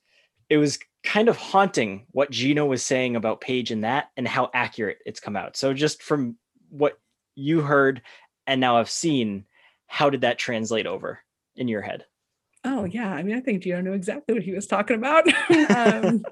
[0.48, 0.56] yeah.
[0.56, 4.50] it was kind of haunting what Geno was saying about Paige and that and how
[4.52, 5.56] accurate it's come out.
[5.56, 6.36] So just from
[6.68, 6.98] what
[7.34, 8.02] you heard
[8.46, 9.44] and now I've seen,
[9.86, 11.20] how did that translate over
[11.56, 12.04] in your head?
[12.62, 15.24] Oh yeah, I mean, I think Geno knew exactly what he was talking about.
[15.74, 16.22] um,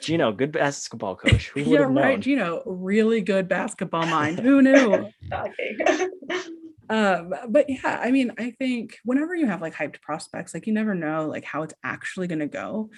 [0.00, 1.48] Geno, good basketball coach.
[1.50, 2.18] Who yeah, right.
[2.18, 4.38] Geno, really good basketball mind.
[4.38, 5.10] Who knew?
[6.88, 10.72] um, but yeah, I mean, I think whenever you have like hyped prospects, like you
[10.72, 12.88] never know like how it's actually going to go.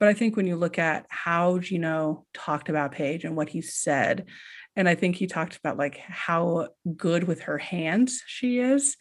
[0.00, 3.60] But I think when you look at how Geno talked about Paige and what he
[3.60, 4.26] said,
[4.74, 8.96] and I think he talked about like how good with her hands she is.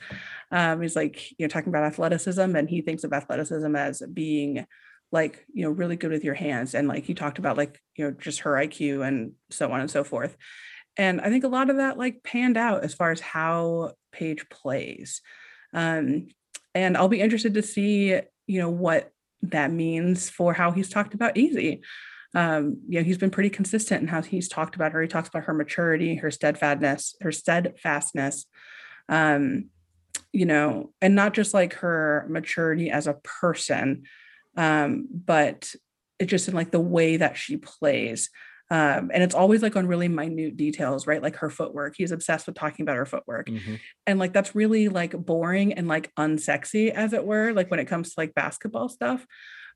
[0.52, 4.66] Um, he's like, you know, talking about athleticism, and he thinks of athleticism as being
[5.12, 8.06] like you know really good with your hands and like he talked about like you
[8.06, 10.38] know just her IQ and so on and so forth
[10.98, 14.48] and I think a lot of that like panned out as far as how Paige
[14.50, 15.22] plays
[15.74, 16.28] um
[16.76, 21.14] and I'll be interested to see you know what that means for how he's talked
[21.14, 21.82] about Azzi.
[22.36, 25.02] Um you know he's been pretty consistent in how he's talked about her.
[25.02, 28.46] He talks about her maturity her steadfastness her steadfastness.
[29.08, 29.66] Um
[30.32, 34.04] you know and not just like her maturity as a person
[34.60, 35.74] um, but
[36.20, 38.30] it's just in like the way that she plays.
[38.72, 41.24] Um, and it's always like on really minute details, right?
[41.24, 41.96] Like her footwork.
[41.98, 43.48] He's obsessed with talking about her footwork.
[43.48, 43.76] Mm-hmm.
[44.06, 47.88] And like that's really like boring and like unsexy, as it were, like when it
[47.88, 49.26] comes to like basketball stuff.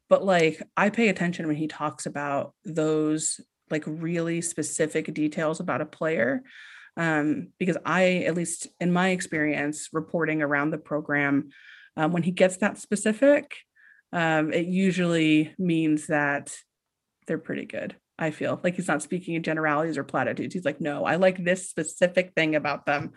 [0.09, 5.81] But like I pay attention when he talks about those like really specific details about
[5.81, 6.43] a player.
[6.95, 11.49] Um, because I, at least in my experience reporting around the program,
[11.97, 13.55] um, when he gets that specific,
[14.11, 16.55] um, it usually means that
[17.25, 17.95] they're pretty good.
[18.17, 20.53] I feel like he's not speaking in generalities or platitudes.
[20.53, 23.11] He's like, no, I like this specific thing about them.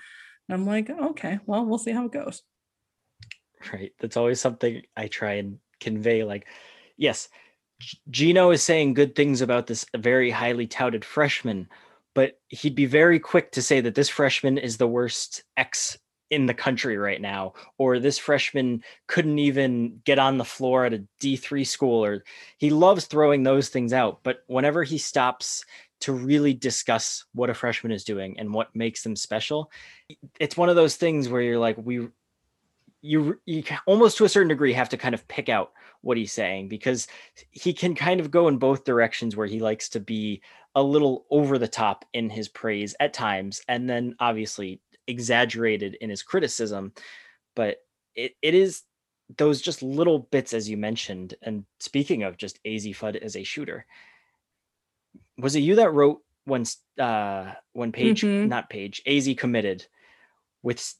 [0.49, 2.43] And I'm like, oh, okay, well, we'll see how it goes.
[3.73, 3.93] Right.
[4.01, 6.25] That's always something I try and convey.
[6.25, 6.47] Like,
[6.97, 7.29] yes,
[8.11, 11.69] Geno is saying good things about this very highly touted freshman,
[12.15, 15.99] but he'd be very quick to say that this freshman is the worst X
[16.31, 20.95] in the country right now or this freshman couldn't even get on the floor at
[20.95, 22.25] a D3 school or
[22.59, 25.65] he loves throwing those things out but whenever he stops
[26.01, 29.71] to really discuss what a freshman is doing and what makes them special
[30.41, 32.09] it's one of those things where you're like we
[33.03, 36.33] you you almost to a certain degree have to kind of pick out what he's
[36.33, 37.07] saying because
[37.51, 40.43] he can kind of go in both directions where he likes to be
[40.75, 46.11] a little over the top in his praise at times and then obviously exaggerated in
[46.11, 46.93] his criticism,
[47.55, 47.79] but
[48.15, 48.83] it, it is
[49.37, 51.35] those just little bits as you mentioned.
[51.43, 53.87] And speaking of just Azzi Fudd as a shooter,
[55.39, 56.65] was it you that wrote when
[56.99, 58.49] uh when Paige mm-hmm.
[58.49, 59.87] not Paige Azzi committed
[60.63, 60.95] with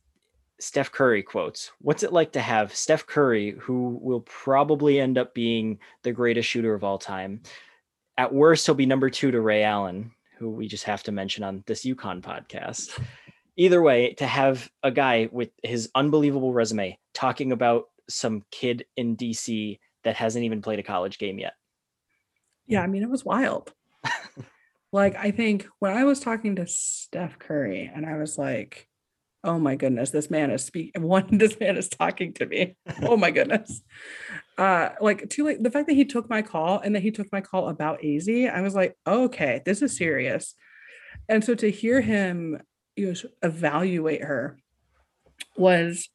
[0.59, 1.71] Steph Curry quotes.
[1.81, 6.49] What's it like to have Steph Curry, who will probably end up being the greatest
[6.49, 7.43] shooter of all time?
[8.17, 11.45] At worst, he'll be number two to Ray Allen, who we just have to mention
[11.45, 12.99] on this UConn podcast
[13.57, 19.17] either way, to have a guy with his unbelievable resume talking about some kid in
[19.17, 21.55] DC that hasn't even played a college game yet.
[22.67, 23.73] Yeah, I mean, it was wild.
[24.93, 28.89] like, I think when I was talking to Steph Curry and I was like,
[29.45, 32.77] oh my goodness, this man is speaking, one, this man is talking to me.
[33.03, 33.83] Oh my goodness.
[34.59, 35.63] Uh, like, too late.
[35.63, 38.53] The fact that he took my call and that he took my call about Azzi,
[38.53, 40.55] I was like, okay, this is serious.
[41.29, 42.61] And so to hear him
[42.97, 44.59] you know, evaluate her
[45.57, 46.09] was,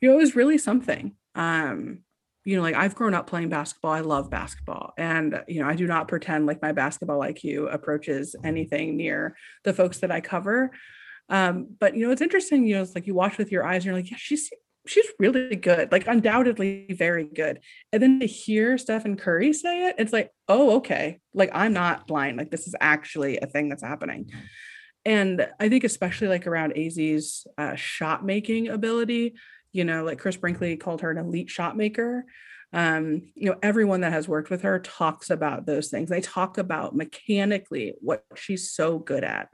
[0.00, 1.14] you know, it was really something.
[1.34, 2.00] Um,
[2.44, 3.92] you know, like I've grown up playing basketball.
[3.92, 4.94] I love basketball.
[4.96, 9.74] And, you know, I do not pretend like my basketball IQ approaches anything near the
[9.74, 10.70] folks that I cover.
[11.28, 13.76] Um, but you know, it's interesting, you know, it's like you watch with your eyes
[13.76, 14.50] and you're like, yeah, she's
[14.86, 17.60] she's really good, like undoubtedly very good.
[17.92, 21.20] And then to hear Stephen Curry say it, it's like, oh, okay.
[21.34, 22.38] Like I'm not blind.
[22.38, 24.30] Like this is actually a thing that's happening
[25.10, 29.34] and I think especially like around Azzi's uh, shot making ability,
[29.72, 32.24] you know, like Chris Brinkley called her an elite shot maker.
[32.72, 36.10] Um, you know, everyone that has worked with her talks about those things.
[36.10, 39.48] They talk about mechanically what she's so good at,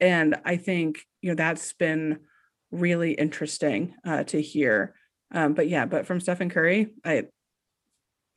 [0.00, 2.18] and I think you know that's been
[2.72, 4.96] really interesting uh, to hear.
[5.32, 7.26] Um, but yeah, but from Stephen Curry, I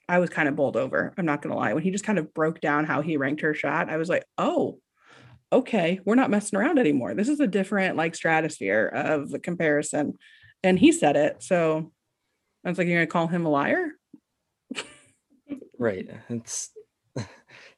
[0.07, 1.11] I was kind of bowled over.
[1.17, 1.73] I'm not gonna lie.
[1.73, 4.25] When he just kind of broke down how he ranked her shot, I was like,
[4.37, 4.77] oh,
[5.51, 7.13] okay, we're not messing around anymore.
[7.13, 10.17] This is a different like stratosphere of the comparison.
[10.63, 11.43] And he said it.
[11.43, 11.91] So
[12.65, 13.89] I was like, you're gonna call him a liar?
[15.77, 16.07] right.
[16.29, 16.69] It's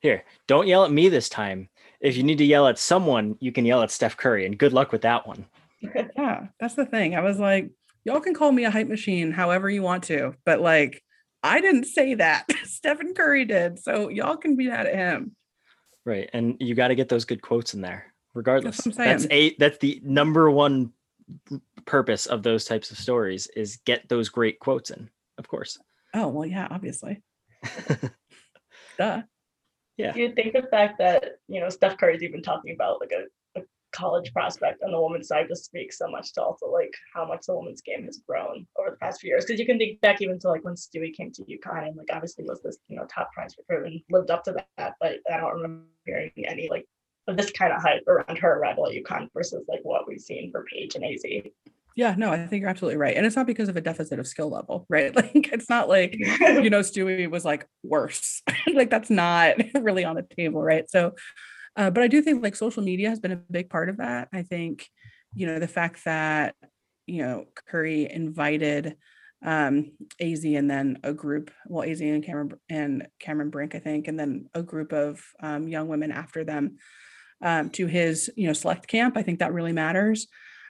[0.01, 0.25] here.
[0.47, 1.69] Don't yell at me this time.
[2.01, 4.73] If you need to yell at someone, you can yell at Steph Curry, and good
[4.73, 5.45] luck with that one.
[5.81, 7.15] yeah, that's the thing.
[7.15, 7.71] I was like,
[8.03, 11.01] y'all can call me a hype machine however you want to, but like,
[11.41, 12.45] I didn't say that.
[12.63, 13.79] Stephen Curry did.
[13.79, 15.35] So y'all can be mad at him.
[16.05, 16.29] Right.
[16.33, 18.77] And you got to get those good quotes in there, regardless.
[18.77, 20.91] That's, that's a that's the number one
[21.85, 25.79] purpose of those types of stories is get those great quotes in, of course.
[26.13, 27.21] Oh, well, yeah, obviously.
[28.97, 29.21] Duh.
[29.97, 30.15] Yeah.
[30.15, 33.25] You think the fact that, you know, Steph Curry's even talking about like a
[33.93, 37.45] college prospect on the women's side just speaks so much to also like how much
[37.45, 39.45] the women's game has grown over the past few years.
[39.45, 42.07] Because you can think back even to like when Stewie came to UConn and like
[42.11, 44.95] obviously was this you know top prize recruit and lived up to that.
[44.99, 46.85] But I don't remember hearing any like
[47.27, 50.51] of this kind of hype around her arrival at UConn versus like what we've seen
[50.51, 51.51] for Paige and Azzi.
[51.95, 53.15] Yeah, no, I think you're absolutely right.
[53.15, 55.15] And it's not because of a deficit of skill level, right?
[55.15, 58.41] Like it's not like, you know, Stewie was like worse.
[58.73, 60.89] like that's not really on the table, right?
[60.89, 61.13] So
[61.75, 64.29] uh, but I do think like social media has been a big part of that.
[64.33, 64.87] I think,
[65.33, 66.55] you know, the fact that,
[67.05, 68.95] you know, Curry invited
[69.45, 74.07] um Azzi and then a group, well, Azzi and Cameron and Cameron Brink, I think,
[74.07, 76.77] and then a group of um, young women after them
[77.41, 79.17] um, to his, you know, select camp.
[79.17, 80.27] I think that really matters.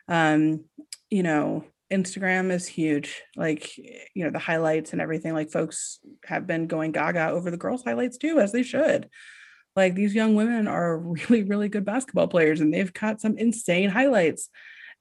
[0.07, 0.65] Um,
[1.09, 3.21] you know, Instagram is huge.
[3.35, 7.57] Like, you know, the highlights and everything, like folks have been going gaga over the
[7.57, 9.07] girls' highlights too, as they should
[9.75, 10.97] like these young women are
[11.29, 14.49] really really good basketball players and they've got some insane highlights.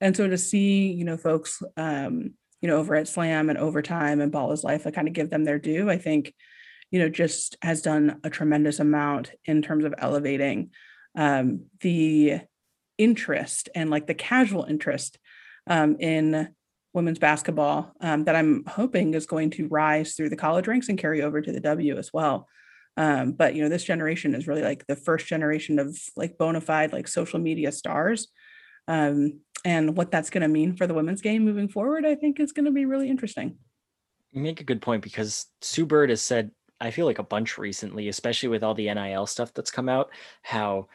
[0.00, 4.20] And so to see you know folks um you know over at slam and overtime
[4.20, 6.32] and ball is life i kind of give them their due i think
[6.90, 10.70] you know just has done a tremendous amount in terms of elevating
[11.18, 12.40] um the
[12.96, 15.18] interest and like the casual interest
[15.66, 16.48] um in
[16.94, 20.98] women's basketball um, that i'm hoping is going to rise through the college ranks and
[20.98, 22.48] carry over to the w as well
[22.96, 26.60] um, but you know this generation is really like the first generation of like bona
[26.60, 28.28] fide like social media stars.
[28.88, 32.40] Um, and what that's going to mean for the women's game moving forward i think
[32.40, 33.56] is going to be really interesting.
[34.32, 37.58] You make a good point because sue bird has said i feel like a bunch
[37.58, 40.10] recently especially with all the nil stuff that's come out
[40.42, 40.88] how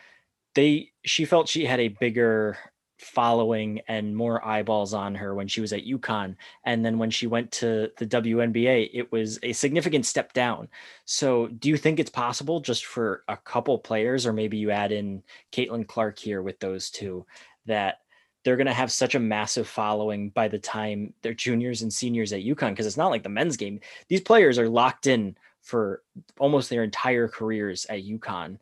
[0.56, 2.58] they she felt she had a bigger
[3.00, 6.36] following and more eyeballs on her when she was at UConn.
[6.64, 10.68] And then when she went to the WNBA, it was a significant step down.
[11.06, 14.92] So do you think it's possible just for a couple players, or maybe you add
[14.92, 17.26] in Caitlin Clark here with those two,
[17.66, 18.00] that
[18.44, 22.34] they're going to have such a massive following by the time they're juniors and seniors
[22.34, 22.72] at UConn?
[22.72, 23.80] Because it's not like the men's game.
[24.08, 26.02] These players are locked in for
[26.40, 28.58] almost their entire careers at UConn.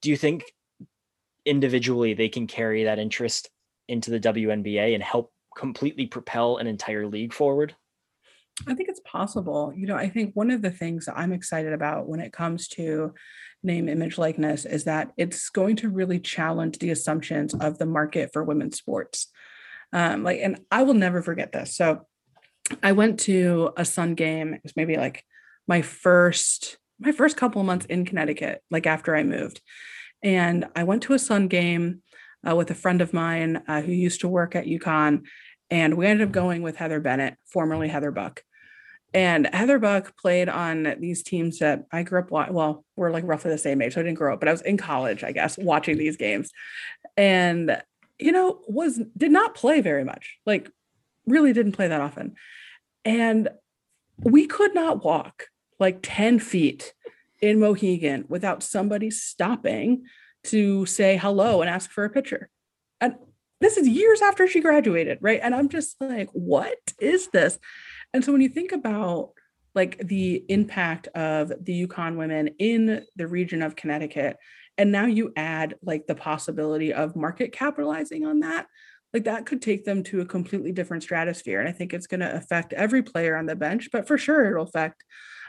[0.00, 0.54] Do you think
[1.44, 3.50] individually they can carry that interest
[3.88, 7.74] into the WNBA and help completely propel an entire league forward?
[8.66, 9.72] I think it's possible.
[9.76, 12.68] You know, I think one of the things that I'm excited about when it comes
[12.68, 13.14] to
[13.62, 18.30] name, image, likeness is that it's going to really challenge the assumptions of the market
[18.32, 19.28] for women's sports.
[19.92, 21.76] Um, like, and I will never forget this.
[21.76, 22.06] So
[22.82, 24.54] I went to a Sun game.
[24.54, 25.24] It was maybe like
[25.66, 29.60] my first, my first couple months in Connecticut, like after I moved.
[30.22, 32.02] And I went to a Sun game
[32.46, 35.24] uh, with a friend of mine uh, who used to work at UConn.
[35.70, 38.42] And we ended up going with Heather Bennett, formerly Heather Buck.
[39.14, 43.50] And Heather Buck played on these teams that I grew up, well, we're like roughly
[43.50, 43.94] the same age.
[43.94, 46.50] So I didn't grow up, but I was in college, I guess, watching these games.
[47.16, 47.80] And,
[48.18, 50.70] you know, was did not play very much, like
[51.26, 52.34] really didn't play that often.
[53.04, 53.48] And
[54.18, 55.46] we could not walk
[55.78, 56.92] like 10 feet
[57.40, 60.04] in Mohegan without somebody stopping
[60.44, 62.48] to say hello and ask for a picture.
[63.00, 63.16] And
[63.60, 65.40] this is years after she graduated, right?
[65.42, 67.58] And I'm just like, what is this?
[68.12, 69.30] And so when you think about
[69.74, 74.36] like the impact of the UConn women in the region of Connecticut,
[74.76, 78.66] and now you add like the possibility of market capitalizing on that,
[79.12, 81.60] like that could take them to a completely different stratosphere.
[81.60, 84.50] And I think it's going to affect every player on the bench, but for sure
[84.50, 85.02] it'll affect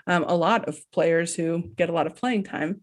[0.07, 2.81] um, a lot of players who get a lot of playing time.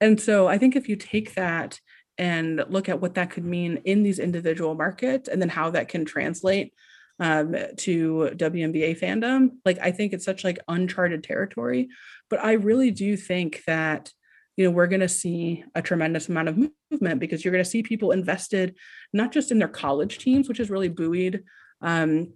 [0.00, 1.80] And so I think if you take that
[2.18, 5.88] and look at what that could mean in these individual markets and then how that
[5.88, 6.72] can translate
[7.18, 11.88] um, to WNBA fandom, like I think it's such like uncharted territory.
[12.28, 14.12] But I really do think that
[14.56, 16.58] you know we're going to see a tremendous amount of
[16.90, 18.74] movement because you're going to see people invested
[19.12, 21.44] not just in their college teams, which is really buoyed
[21.82, 22.32] um,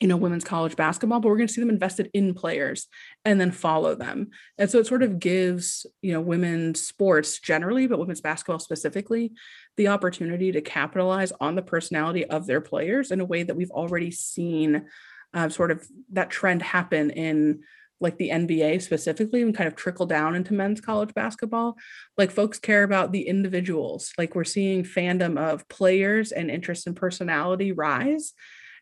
[0.00, 2.86] you know women's college basketball but we're going to see them invested in players
[3.24, 4.28] and then follow them
[4.58, 9.32] and so it sort of gives you know women's sports generally but women's basketball specifically
[9.76, 13.70] the opportunity to capitalize on the personality of their players in a way that we've
[13.70, 14.86] already seen
[15.34, 17.60] uh, sort of that trend happen in
[18.00, 21.76] like the NBA specifically and kind of trickle down into men's college basketball.
[22.16, 24.12] Like folks care about the individuals.
[24.16, 28.32] Like we're seeing fandom of players and interest in personality rise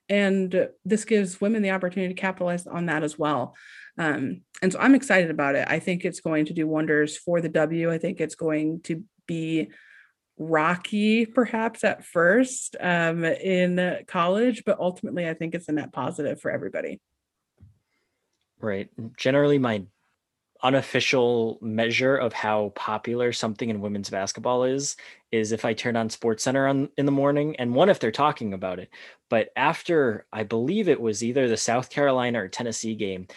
[0.09, 3.55] and this gives women the opportunity to capitalize on that as well.
[3.99, 5.67] Um, and so i'm excited about it.
[5.69, 7.93] I think it's going to do wonders for the w.
[7.93, 9.69] I think it's going to be
[10.41, 16.41] rocky perhaps at first um, in college but ultimately i think it's a net positive
[16.41, 17.01] for everybody.
[18.61, 18.89] Right.
[19.17, 19.85] Generally my
[20.63, 24.97] unofficial measure of how popular something in women's basketball is
[25.31, 28.11] is if I turn on Sports Center on in the morning and one if they're
[28.11, 28.91] talking about it.
[29.31, 33.29] But after I believe it was either the South Carolina or Tennessee game,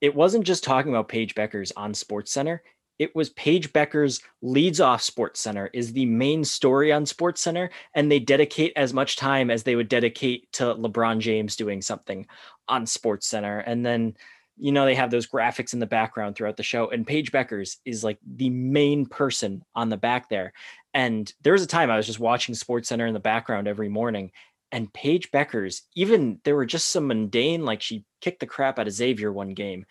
[0.00, 2.62] it wasn't just talking about Paige Bueckers on Sports Center.
[3.00, 7.70] it was Paige Bueckers leads off Sports Center is the main story on Sports Center,
[7.94, 12.26] and they dedicate as much time as they would dedicate to LeBron James doing something
[12.68, 14.14] on Sports Center, and then
[14.60, 17.78] you know they have those graphics in the background throughout the show, and Paige Bueckers
[17.84, 20.52] is like the main person on the back there.
[20.92, 23.88] And there was a time I was just watching Sports Center in the background every
[23.88, 24.32] morning,
[24.72, 28.86] and Paige Bueckers even there were just some mundane, like she kicked the crap out
[28.86, 29.86] of Xavier one game,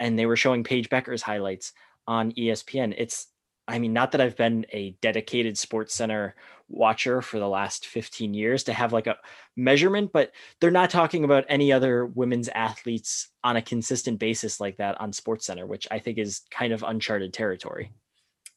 [0.00, 1.72] and they were showing Paige Bueckers highlights
[2.06, 2.94] on ESPN.
[2.96, 3.28] It's,
[3.68, 6.34] I mean, not that I've been a dedicated Sports Center
[6.72, 9.18] watcher for the last 15 years to have like a
[9.56, 14.78] measurement, but they're not talking about any other women's athletes on a consistent basis like
[14.78, 17.92] that on Sports Center, which I think is kind of uncharted territory.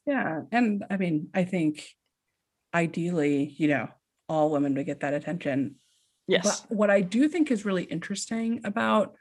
[0.06, 0.42] Yeah.
[0.50, 1.86] And I mean, I think
[2.74, 3.88] ideally, you know,
[4.28, 5.76] all women would get that attention.
[6.26, 6.62] Yes.
[6.62, 9.14] But what I do think is really interesting about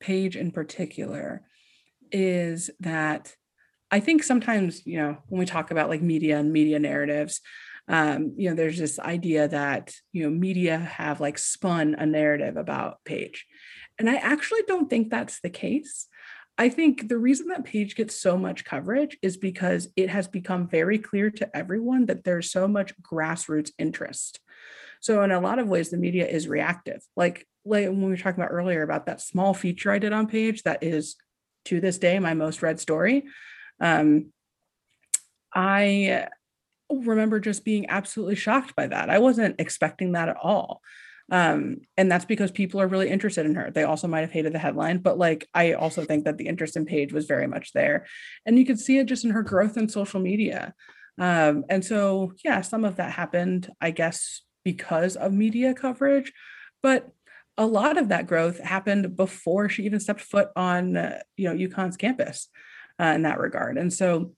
[0.00, 1.42] Paige in particular
[2.10, 3.34] is that
[3.90, 7.40] I think sometimes, you know, when we talk about like media and media narratives,
[7.88, 12.56] um, you know, there's this idea that, you know, media have like spun a narrative
[12.56, 13.46] about Paige.
[13.98, 16.06] And I actually don't think that's the case.
[16.58, 20.68] I think the reason that Paige gets so much coverage is because it has become
[20.68, 24.38] very clear to everyone that there's so much grassroots interest.
[25.00, 27.02] So in a lot of ways, the media is reactive.
[27.16, 30.28] Like, like when we were talking about earlier about that small feature I did on
[30.28, 31.16] Paige that is
[31.64, 33.24] to this day my most read story.
[33.80, 34.32] Um,
[35.54, 36.28] I
[37.00, 39.10] remember just being absolutely shocked by that.
[39.10, 40.82] I wasn't expecting that at all.
[41.30, 43.70] Um, and that's because people are really interested in her.
[43.70, 46.76] They also might have hated the headline, but like I also think that the interest
[46.76, 48.06] in Paige was very much there.
[48.44, 50.74] And you could see it just in her growth in social media.
[51.18, 56.32] Um, and so yeah, some of that happened, I guess, because of media coverage,
[56.82, 57.08] but
[57.58, 61.68] a lot of that growth happened before she even stepped foot on uh, you know
[61.68, 62.48] UConn's campus
[63.00, 63.78] uh, in that regard.
[63.78, 64.32] And so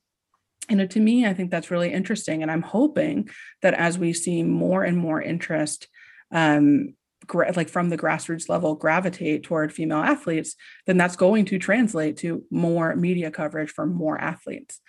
[0.69, 3.29] you know to me i think that's really interesting and i'm hoping
[3.63, 5.89] that as we see more and more interest
[6.33, 6.95] um,
[7.27, 10.57] gra- like from the grassroots level gravitate toward female athletes,
[10.87, 14.81] then that's going to translate to more media coverage for more athletes.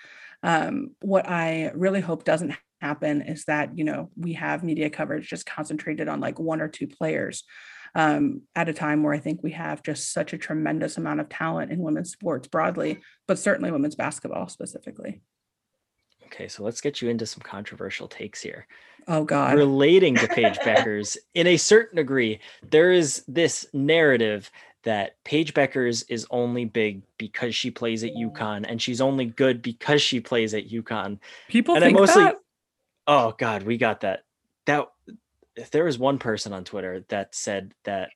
[0.44, 5.30] Um, what I really hope doesn't happen is that you know we have media coverage
[5.30, 7.44] just concentrated on like one or two players
[7.96, 11.30] um, at a time where I think we have just such a tremendous amount of
[11.30, 15.22] talent in women's sports broadly, but certainly women's basketball specifically.
[16.28, 18.68] Okay, so let's get you into some controversial takes here.
[19.08, 19.56] Oh God.
[19.56, 24.50] Relating to Paige Bueckers, in a certain degree, there is this narrative
[24.84, 29.62] that Paige Bueckers is only big because she plays at UConn and she's only good
[29.62, 31.20] because she plays at UConn.
[31.48, 32.36] People and think I mostly that?
[33.08, 34.24] Oh God, we got that.
[34.66, 34.88] That
[35.56, 38.12] if there was one person on Twitter that said that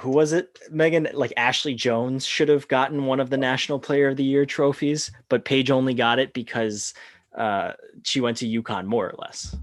[0.00, 1.08] who was it, Megan?
[1.12, 5.10] Like Ashley Joens should have gotten one of the National Player of the Year trophies,
[5.28, 6.94] but Paige only got it because
[7.36, 7.72] uh,
[8.04, 9.56] she went to UConn, more or less.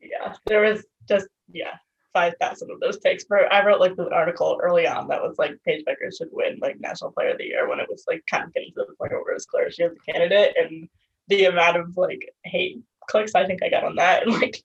[0.00, 1.76] Yeah, there was just yeah
[2.12, 3.24] five thousand of those takes.
[3.24, 6.58] For I wrote like the article early on that was like Paige Bueckers should win
[6.60, 8.94] like National Player of the Year when it was like kind of getting to the
[8.94, 10.88] point where it was clear she was a candidate, and
[11.28, 14.62] the amount of like hate clicks I think I got on that and like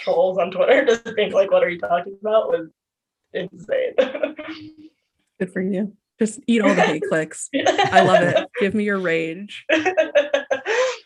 [0.00, 2.68] trolls on Twitter just being like, "What are you talking about?" was
[3.34, 3.94] insane.
[5.38, 5.96] Good for you.
[6.18, 7.48] Just eat all the hate clicks.
[7.54, 8.48] I love it.
[8.60, 9.66] Give me your rage.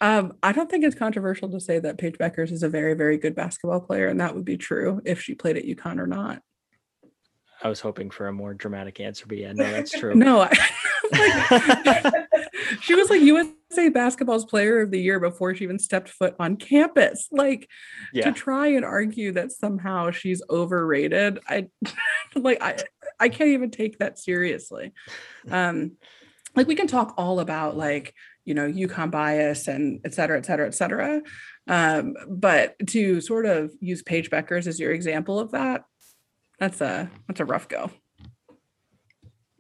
[0.01, 3.19] Um, I don't think it's controversial to say that Paige Bueckers is a very, very
[3.19, 6.41] good basketball player, and that would be true if she played at UConn or not.
[7.65, 10.15] I was hoping for a more dramatic answer, but yeah, no, that's true.
[10.15, 10.53] no, I,
[11.85, 12.15] like,
[12.81, 13.23] she was like
[13.71, 17.29] USA basketball's player of the year before she even stepped foot on campus.
[17.31, 17.69] Like
[18.13, 18.25] yeah.
[18.25, 21.69] to try and argue that somehow she's overrated, I
[22.35, 22.79] like I
[23.21, 24.93] I can't even take that seriously.
[25.51, 25.93] Um,
[26.55, 28.13] like we can talk all about like
[28.45, 31.23] you know UConn bias and et cetera, et cetera, et cetera.
[31.67, 35.85] Um, but to sort of use Paige Bueckers as your example of that,
[36.59, 37.91] that's a that's a rough go.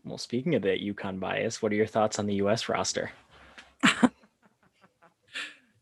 [0.05, 3.11] Well, speaking of that UConn bias, what are your thoughts on the US roster?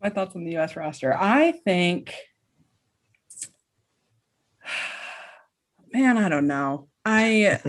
[0.02, 1.16] My thoughts on the US roster.
[1.16, 2.14] I think
[5.92, 6.88] man, I don't know.
[7.04, 7.60] I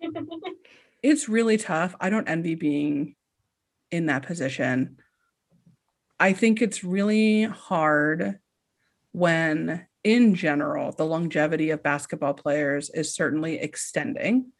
[1.02, 1.94] it's really tough.
[2.00, 3.16] I don't envy being
[3.90, 4.98] in that position.
[6.18, 8.38] I think it's really hard
[9.12, 14.52] when in general, the longevity of basketball players is certainly extending.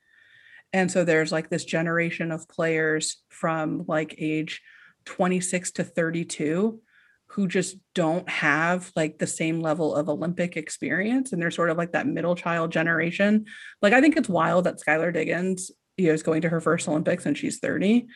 [0.72, 4.60] And so there's like this generation of players from like age
[5.06, 6.80] 26 to 32
[7.28, 11.32] who just don't have like the same level of Olympic experience.
[11.32, 13.46] And they're sort of like that middle child generation.
[13.82, 16.88] Like, I think it's wild that Skylar Diggins you know is going to her first
[16.88, 18.06] olympics and she's 30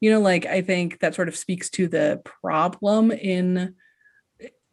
[0.00, 3.74] you know like i think that sort of speaks to the problem in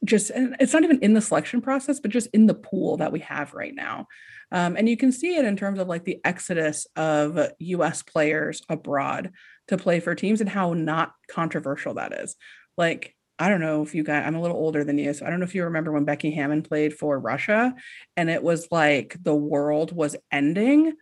[0.04, 3.12] just and it's not even in the selection process but just in the pool that
[3.12, 4.08] we have right now
[4.52, 8.62] um, and you can see it in terms of like the exodus of us players
[8.70, 9.32] abroad
[9.68, 12.36] to play for teams and how not controversial that is
[12.78, 15.14] like I don't know if you guys, I'm a little older than you.
[15.14, 17.76] So I don't know if you remember when Becky Hammon played for Russia
[18.16, 20.94] and it was like the world was ending.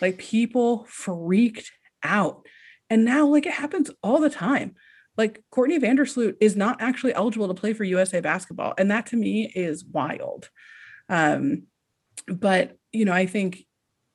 [0.00, 1.70] Like people freaked
[2.02, 2.44] out.
[2.88, 4.74] And now, like, it happens all the time.
[5.16, 8.74] Like, Courtney Vandersloot is not actually eligible to play for USA basketball.
[8.78, 10.50] And that to me is wild.
[11.08, 11.64] Um,
[12.28, 13.64] but, you know, I think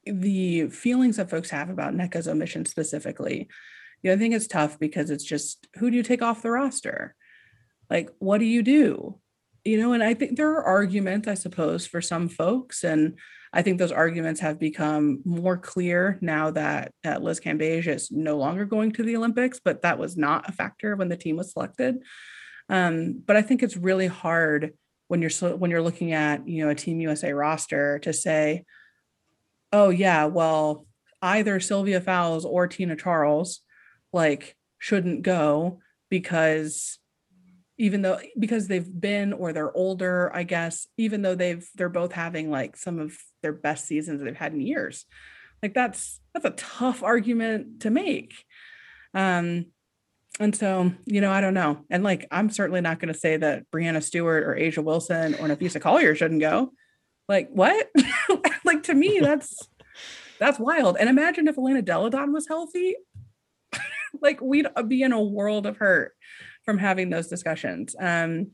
[0.06, 3.50] the feelings that folks have about Nneka's omission specifically,
[4.04, 6.52] you know, I think it's tough because it's just who do you take off the
[6.52, 7.16] roster?
[7.92, 9.20] like what do you do
[9.64, 13.20] you know and i think there are arguments i suppose for some folks and
[13.54, 18.66] i think those arguments have become more clear now that liz cambage is no longer
[18.66, 21.98] going to the olympics but that was not a factor when the team was selected
[22.70, 24.74] um, but i think it's really hard
[25.10, 28.64] when you're when you're looking at you know a team usa roster to say
[29.74, 30.88] oh yeah well
[31.22, 33.60] either sylvia fowles or tina charles
[34.14, 37.00] like shouldn't go because
[37.78, 42.12] even though because they've been or they're older i guess even though they've they're both
[42.12, 45.06] having like some of their best seasons they've had in years.
[45.62, 48.34] Like that's that's a tough argument to make.
[49.14, 49.68] Um
[50.40, 51.86] and so you know i don't know.
[51.90, 55.48] And like i'm certainly not going to say that breanna stewart or a'ja wilson or
[55.48, 56.72] napheesa collier shouldn't go.
[57.28, 57.90] Like what?
[58.64, 59.68] Like to me that's
[60.40, 60.96] that's wild.
[60.98, 62.96] And imagine if elena delle donne was healthy
[64.22, 66.14] like we'd be in a world of hurt
[66.64, 67.96] from having those discussions.
[68.00, 68.52] Um,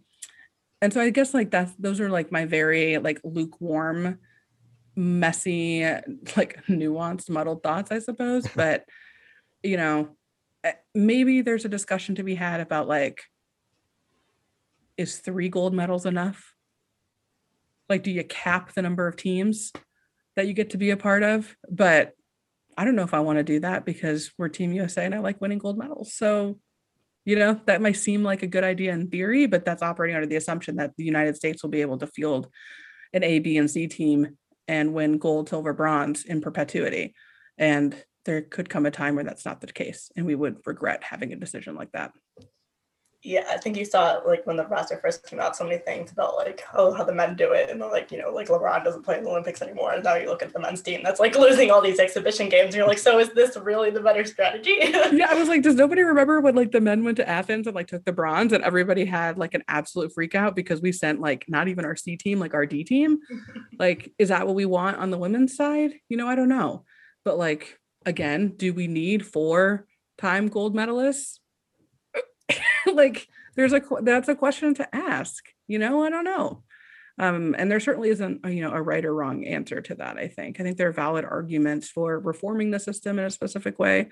[0.81, 4.19] and so I guess like that's those are like my very like lukewarm,
[4.95, 5.83] messy,
[6.35, 8.47] like nuanced, muddled thoughts, I suppose.
[8.55, 8.85] But
[9.63, 10.09] you know,
[10.63, 13.21] eh, maybe there's a discussion to be had about like,
[14.97, 16.53] is three gold medals enough?
[17.89, 19.71] Like, do you cap the number of teams
[20.35, 21.55] that you get to be a part of?
[21.69, 22.13] But
[22.77, 25.19] I don't know if I want to do that because we're Team USA and I
[25.19, 26.13] like winning gold medals.
[26.13, 26.59] So
[27.27, 30.25] you know that might seem like a good idea in theory but that's operating under
[30.25, 32.47] the assumption that the united states will be able to field
[33.13, 34.37] an a b and c team
[34.69, 37.13] and win gold silver bronze in perpetuity
[37.57, 41.03] and there could come a time where that's not the case and we would regret
[41.03, 42.11] having a decision like that
[43.27, 46.13] yeah, I think you saw like when the roster first came out, so many things
[46.13, 48.85] about like, oh, how the men do it, and they're like, you know, like LeBron
[48.85, 51.19] doesn't play in the Olympics anymore, and now you look at the men's team that's
[51.19, 54.23] like losing all these exhibition games, and you're like, so is this really the better
[54.23, 54.77] strategy?
[54.81, 57.75] yeah, I was like, does nobody remember when like the men went to Athens and
[57.75, 61.19] like took the bronze, and everybody had like an absolute freak out because we sent
[61.19, 63.19] like not even our C team, like our D team.
[63.77, 65.91] like, is that what we want on the women's side?
[66.07, 66.85] You know, I don't know,
[67.25, 69.85] but like again, do we need four
[70.17, 71.39] time gold medalists?
[72.93, 76.03] like there's a that's a question to ask you know?
[76.03, 76.63] I don't know.
[77.19, 80.27] Um, and there certainly isn't you know a right or wrong answer to that i
[80.27, 80.59] think.
[80.59, 84.09] I think there are valid arguments for reforming the system in a specific way.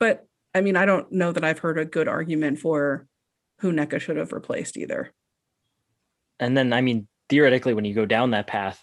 [0.00, 3.06] But i mean i don't know that i've heard a good argument for
[3.60, 5.12] who Nneka should have replaced either.
[6.38, 8.82] And then i mean theoretically when you go down that path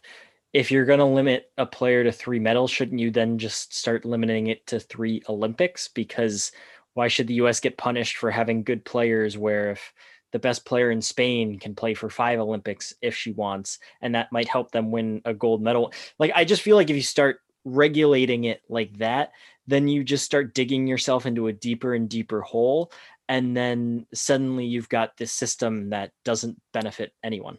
[0.52, 4.04] if you're going to limit a player to three medals shouldn't you then just start
[4.04, 5.88] limiting it to three olympics?
[5.88, 6.52] Because
[6.94, 9.94] why should the US get punished for having good players where if
[10.32, 14.32] the best player in Spain can play for five Olympics if she wants, and that
[14.32, 15.94] might help them win a gold medal.
[16.20, 19.32] Like, I just feel like if you start regulating it like that,
[19.68, 22.92] then you just start digging yourself into a deeper and deeper hole.
[23.30, 27.58] And then suddenly you've got this system that doesn't benefit anyone.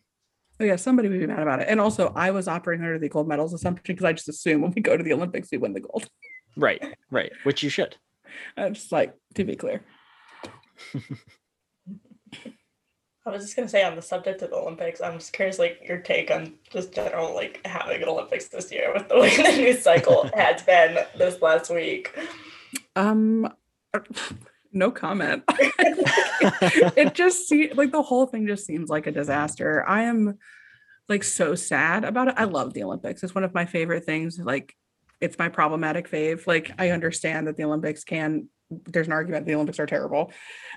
[0.61, 1.69] Oh, yeah, somebody would be mad about it.
[1.69, 4.73] And also, I was operating under the gold medals assumption because I just assume when
[4.75, 6.09] we go to the Olympics, we win the gold.
[6.57, 7.97] Right, right, which you should.
[8.57, 9.83] I'm just like to be clear.
[13.25, 15.81] I was just gonna say on the subject of the Olympics, I'm just curious, like
[15.87, 19.57] your take on just general like having an Olympics this year with the way the
[19.57, 22.13] news cycle has been this last week.
[22.97, 23.49] Um,
[24.73, 25.45] no comment.
[25.49, 29.89] it just seems like the whole thing just seems like a disaster.
[29.89, 30.39] I am
[31.09, 32.35] like so sad about it.
[32.37, 33.23] I love the Olympics.
[33.23, 34.39] It's one of my favorite things.
[34.39, 34.75] Like
[35.23, 36.47] it's my problematic fave.
[36.47, 38.49] Like I understand that the Olympics can
[38.87, 40.33] there's an argument the Olympics are terrible.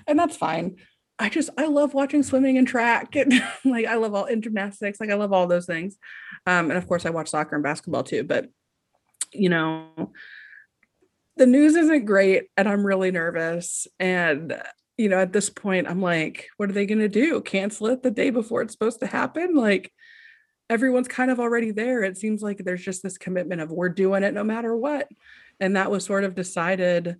[0.06, 0.76] And that's fine.
[1.18, 3.32] I just I love watching swimming and track and
[3.64, 5.96] like I love all in gymnastics, like I love all those things.
[6.46, 8.48] Um, and of course I watch soccer and basketball too, but
[9.32, 10.12] you know,
[11.36, 13.86] the news isn't great and I'm really nervous.
[13.98, 14.60] And
[14.96, 17.40] you know, at this point, I'm like, what are they gonna do?
[17.40, 19.54] Cancel it the day before it's supposed to happen?
[19.54, 19.92] Like
[20.68, 22.02] everyone's kind of already there.
[22.02, 25.08] It seems like there's just this commitment of we're doing it no matter what.
[25.60, 27.16] and that was sort of decided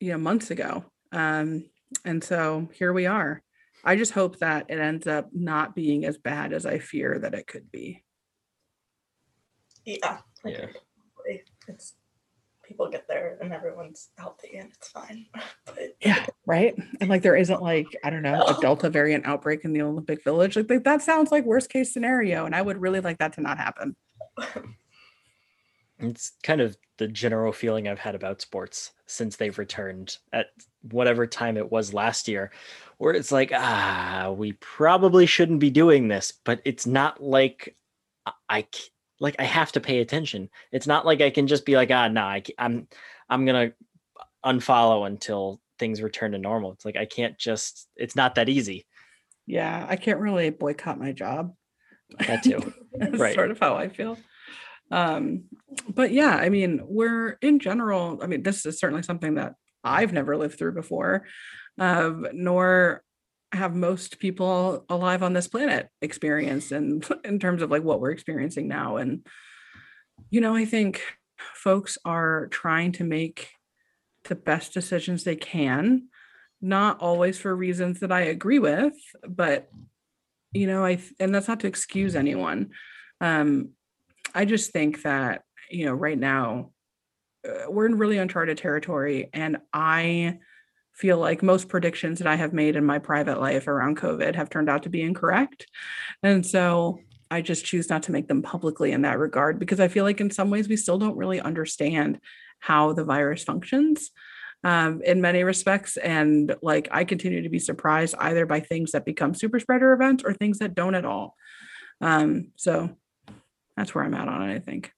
[0.00, 1.64] you know months ago um
[2.04, 3.42] and so here we are
[3.84, 7.34] i just hope that it ends up not being as bad as i fear that
[7.34, 8.02] it could be
[9.84, 10.18] Yeah.
[10.44, 10.66] I Yeah.
[11.68, 11.94] It's
[12.78, 15.26] people get there and everyone's healthy and it's fine.
[15.66, 16.76] But yeah right?
[17.00, 20.22] And like there isn't like i don't know a delta variant outbreak in the olympic
[20.22, 20.54] village.
[20.56, 23.40] Like that- that sounds like worst case scenario and i would really like that to
[23.40, 23.96] not happen.
[26.00, 30.46] It's kind of the general feeling I've had about sports since they've returned at
[30.92, 32.52] whatever time it was last year,
[32.98, 37.74] where it's like, ah, we probably shouldn't be doing this, but it's not like
[38.26, 38.90] I- I c-
[39.20, 40.48] like I have to pay attention.
[40.72, 42.86] It's not like I can just be like, ah, nah, I, ca- I'm
[43.28, 43.72] I'm gonna
[44.44, 46.72] unfollow until things return to normal.
[46.72, 47.88] It's like I can't just.
[47.96, 48.86] It's not that easy.
[49.46, 51.54] yeah i can't really boycott my job
[52.26, 52.72] That too.
[52.94, 53.34] That's Right.
[53.34, 54.18] sort of how I feel.
[54.90, 55.44] Um,
[55.94, 59.54] but yeah, I mean, we're in general, I mean, this is certainly something that
[59.84, 61.26] I've never lived through before,
[61.78, 63.02] um, nor
[63.52, 68.10] have most people alive on this planet experienced in in terms of like what we're
[68.10, 68.96] experiencing now.
[68.96, 69.26] And
[70.30, 71.02] you know, I think
[71.54, 73.50] folks are trying to make
[74.24, 76.08] the best decisions they can,
[76.60, 78.94] not always for reasons that I agree with,
[79.26, 79.70] but
[80.52, 82.70] you know i and that's not to excuse anyone
[83.20, 83.70] um
[84.34, 86.70] i just think that you know right now
[87.48, 90.38] uh, we're in really uncharted territory and i
[90.98, 94.50] feel like most predictions that i have made in my private life around covid have
[94.50, 95.66] turned out to be incorrect
[96.22, 96.98] and so
[97.30, 100.20] i just choose not to make them publicly in that regard because i feel like
[100.20, 102.18] in some ways we still don't really understand
[102.60, 104.10] how the virus functions
[104.64, 105.96] um, in many respects.
[105.96, 110.24] And like I continue to be surprised either by things that become super spreader events
[110.24, 111.36] or things that don't at all.
[112.00, 112.90] Um, so
[113.76, 114.92] that's where I'm at on it, I think.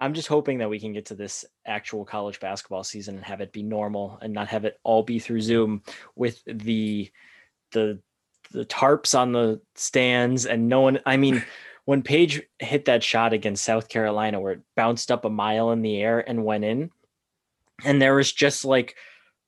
[0.00, 3.42] I'm just hoping that we can get to this actual college basketball season and have
[3.42, 5.82] it be normal and not have it all be through Zoom
[6.16, 7.10] with the
[7.72, 8.00] the
[8.52, 11.44] the tarps on the stands and no one I mean
[11.84, 15.82] when Paige hit that shot against South Carolina where it bounced up a mile in
[15.82, 16.90] the air and went in
[17.84, 18.96] and there was just like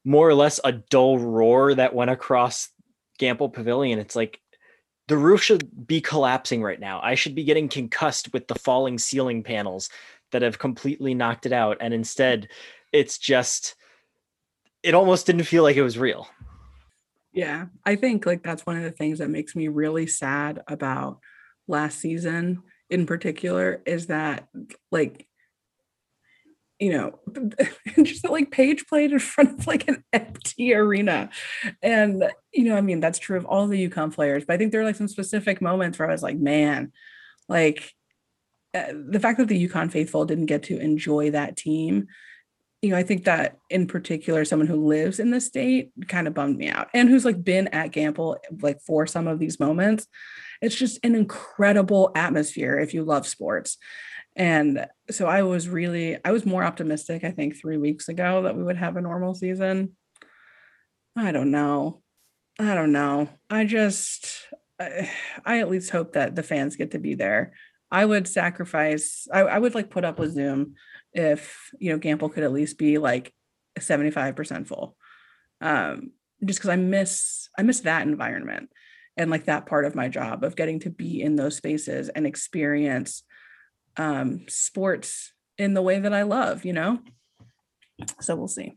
[0.05, 2.69] more or less a dull roar that went across
[3.19, 4.43] Gampel Pavilion it's like
[5.09, 7.01] the roof should be collapsing right now.
[7.03, 9.91] I should be getting concussed with the falling ceiling panels
[10.33, 11.79] that have completely knocked it out.
[11.81, 12.49] And instead,
[12.93, 13.75] it's just,
[14.83, 16.29] it almost didn't feel like it was real.
[17.33, 21.21] Yeah, I think like that's one of the things that makes me really sad about
[21.67, 24.49] last season in particular is that
[24.91, 25.27] like
[26.79, 27.19] you know
[28.03, 31.31] just that like Paige played in front of like an empty arena
[31.81, 34.73] and you know I mean that's true of all the UConn players but I think
[34.73, 36.93] there are like some specific moments where I was like man
[37.49, 37.95] like
[38.73, 42.09] the fact that the UConn faithful didn't get to enjoy that team
[42.83, 46.35] you know, I think that in particular, someone who lives in the state kind of
[46.35, 50.09] bummed me out and who's like been at Gampel like for some of these moments.
[50.61, 53.79] It's just an incredible atmosphere if you love sports.
[54.35, 58.57] And so I was really, I was more optimistic, I think, three weeks ago that
[58.57, 59.97] we would have a normal season.
[61.15, 62.03] I don't know.
[62.59, 63.29] I don't know.
[63.49, 64.49] I just,
[64.81, 65.11] I,
[65.45, 67.53] I at least hope that the fans get to be there.
[67.93, 70.75] I would sacrifice, I, I would like put up with Zoom
[71.13, 73.35] if you know Gampel could at least be like
[73.79, 74.97] 75% full.
[75.61, 76.13] Um,
[76.43, 78.71] just because I miss I miss that environment
[79.19, 82.27] and like that part of my job of getting to be in those spaces and
[82.27, 83.23] experience
[83.99, 86.99] um sports in the way that I love, you know.
[88.21, 88.73] So we'll see.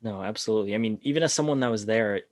[0.00, 0.76] No, absolutely.
[0.76, 2.30] I mean, even as someone that was there, it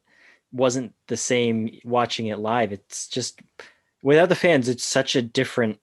[0.52, 2.72] wasn't the same watching it live.
[2.72, 3.40] It's just
[4.07, 5.80] without the fans, it's such a different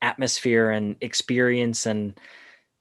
[0.00, 1.84] atmosphere and experience.
[1.84, 2.18] And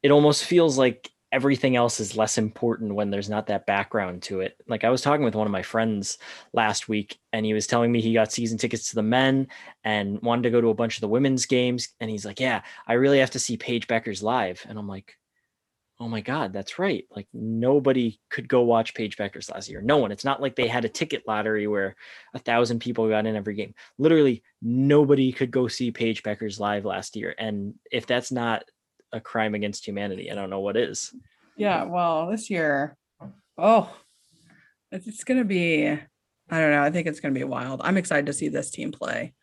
[0.01, 4.39] it almost feels like everything else is less important when there's not that background to
[4.39, 4.55] it.
[4.65, 6.17] Like I was talking with one of my friends
[6.53, 9.49] last week and he was telling me he got season tickets to the men
[9.83, 11.89] and wanted to go to a bunch of the women's games.
[11.99, 14.65] And he's like, Yeah, I really have to see Paige Bueckers live.
[14.69, 15.17] And I'm like,
[16.03, 17.05] Oh my God, that's right.
[17.15, 19.79] Like nobody could go watch Paige Bueckers last year.
[19.79, 20.11] No one.
[20.11, 21.95] It's not like they had a ticket lottery where
[22.33, 23.73] a thousand people got in every game.
[23.97, 27.33] Literally nobody could go see Paige Bueckers live last year.
[27.37, 28.65] And if that's not
[29.13, 31.15] a crime against humanity, I don't know what is.
[31.55, 32.97] Yeah, well, this year,
[33.57, 33.95] oh,
[34.91, 36.83] it's, it's gonna be, I don't know.
[36.83, 37.79] I think it's gonna be wild.
[37.81, 39.35] I'm excited to see this team play.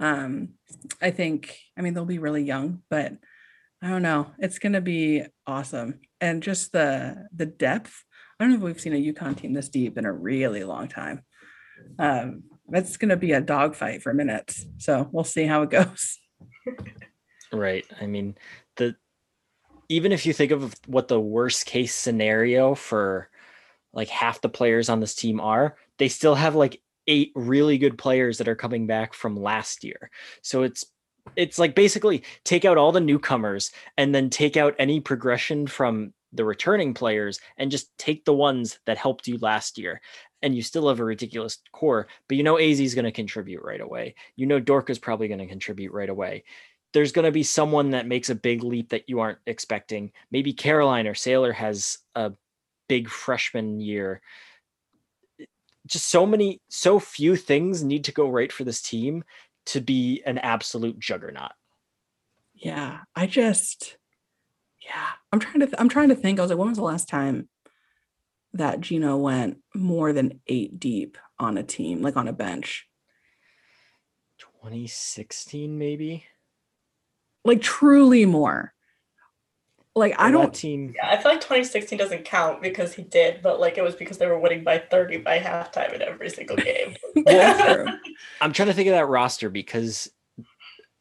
[0.00, 0.54] Um,
[1.00, 3.12] I think, I mean, they'll be really young, but
[3.82, 4.28] I don't know.
[4.38, 6.00] It's gonna be awesome.
[6.20, 8.04] And just the the depth.
[8.38, 10.88] I don't know if we've seen a UConn team this deep in a really long
[10.88, 11.22] time.
[11.98, 14.64] Um, it's gonna be a dogfight for minutes.
[14.78, 16.18] So we'll see how it goes.
[17.52, 17.84] Right.
[18.00, 18.36] I mean,
[18.76, 18.96] the
[19.88, 23.28] even if you think of what the worst case scenario for
[23.92, 27.98] like half the players on this team are, they still have like eight really good
[27.98, 30.10] players that are coming back from last year.
[30.40, 30.86] So it's
[31.36, 36.12] it's like basically take out all the newcomers and then take out any progression from
[36.32, 40.00] the returning players and just take the ones that helped you last year.
[40.42, 43.62] And you still have a ridiculous core but you know Azzi is going to contribute
[43.62, 44.14] right away.
[44.36, 46.44] You know dork is probably going to contribute right away.
[46.92, 50.12] There's going to be someone that makes a big leap that you aren't expecting.
[50.30, 52.32] Maybe caroline or saylor has a
[52.88, 54.20] big freshman year.
[55.86, 59.24] Just so many so few things need to go right for this team
[59.66, 61.52] to be an absolute juggernaut
[62.54, 63.96] yeah i just
[64.84, 65.66] yeah, I'm trying to.
[65.66, 66.38] Th- I'm trying to think.
[66.38, 67.48] I was like, when was the last time
[68.54, 72.86] that Geno went more than eight deep on a team, like on a bench?
[74.38, 76.24] 2016, maybe.
[77.44, 78.74] Like truly more.
[79.94, 80.54] Like I don't.
[80.54, 80.94] Team.
[80.96, 84.18] Yeah, I feel like 2016 doesn't count because he did, but like it was because
[84.18, 86.96] they were winning by 30 by halftime in every single game.
[87.26, 87.98] well,
[88.40, 90.10] I'm trying to think of that roster because.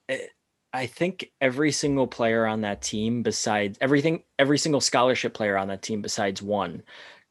[0.10, 0.30] It,
[0.74, 5.68] I think every single player on that team, besides everything, every single scholarship player on
[5.68, 6.82] that team, besides one,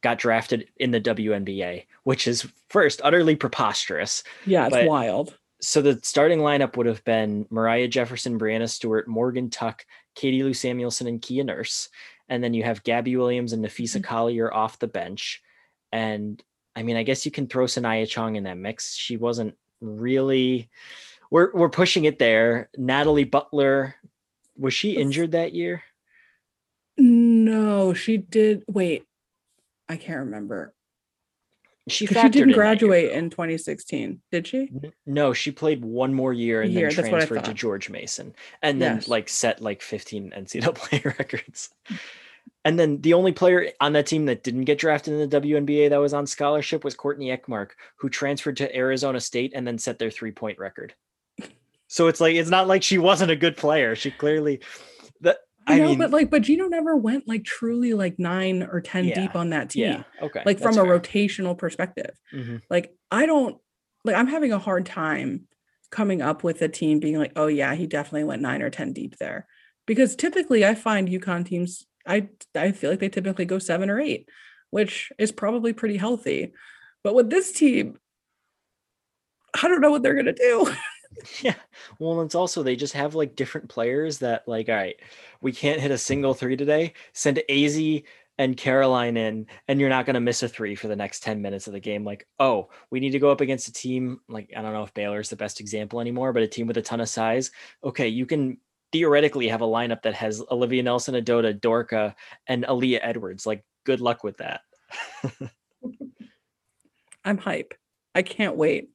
[0.02, 4.22] got drafted in the WNBA, which is first utterly preposterous.
[4.46, 5.36] Yeah, it's but, wild.
[5.62, 9.84] So the starting lineup would have been Moriah Jefferson, Breanna Stewart, Morgan Tuck,
[10.14, 11.88] Katie Lou Samuelson, and Kia Nurse.
[12.28, 14.02] And then you have Gabby Williams and Napheesa mm-hmm.
[14.02, 15.42] Collier off the bench.
[15.92, 16.42] And
[16.76, 18.94] I mean, I guess you can throw Saniya Chong in that mix.
[18.94, 20.70] She wasn't really
[21.30, 22.70] we're we're pushing it there.
[22.76, 23.94] Natalie Butler,
[24.56, 25.82] was she injured that year?
[26.98, 28.64] No, she did.
[28.68, 29.04] Wait,
[29.88, 30.74] I can't remember.
[31.90, 34.70] She, she didn't graduate in 2016, did she?
[35.06, 38.96] No, she played one more year and year, then transferred to George Mason, and then
[38.96, 39.08] yes.
[39.08, 41.70] like set like 15 NCAA records.
[42.64, 45.90] And then the only player on that team that didn't get drafted in the WNBA
[45.90, 49.98] that was on scholarship was Courtney Ekmark, who transferred to Arizona State and then set
[49.98, 50.94] their three point record.
[51.88, 53.96] So it's like it's not like she wasn't a good player.
[53.96, 54.60] She clearly
[55.66, 58.80] that I, know, mean, but like, but Geno never went like truly like nine or
[58.80, 59.84] ten yeah, deep on that team.
[59.84, 60.02] Yeah.
[60.22, 60.42] Okay.
[60.44, 62.18] Like from a rotational perspective.
[62.32, 62.56] Mm-hmm.
[62.68, 63.58] Like I don't
[64.04, 65.46] like I'm having a hard time
[65.90, 68.92] coming up with a team being like, oh yeah, he definitely went nine or ten
[68.92, 69.46] deep there.
[69.86, 74.00] Because typically I find UConn teams, I I feel like they typically go seven or
[74.00, 74.28] eight,
[74.70, 76.52] which is probably pretty healthy.
[77.04, 77.98] But with this team,
[79.54, 80.72] I don't know what they're gonna do.
[81.42, 81.54] Yeah.
[81.98, 84.96] Well, it's also they just have like different players that like, all right,
[85.40, 86.94] we can't hit a single three today.
[87.12, 88.04] Send Azzi
[88.38, 91.66] and Caroline in, and you're not gonna miss a three for the next 10 minutes
[91.66, 92.04] of the game.
[92.04, 94.94] Like, oh, we need to go up against a team, like I don't know if
[94.94, 97.50] Baylor's the best example anymore, but a team with a ton of size.
[97.84, 98.58] Okay, you can
[98.92, 102.14] theoretically have a lineup that has Olivia Nelson-Ododa, Dorka,
[102.46, 103.46] and Aaliyah Edwards.
[103.46, 104.62] Like, good luck with that.
[107.24, 107.74] I'm hype.
[108.14, 108.90] I can't wait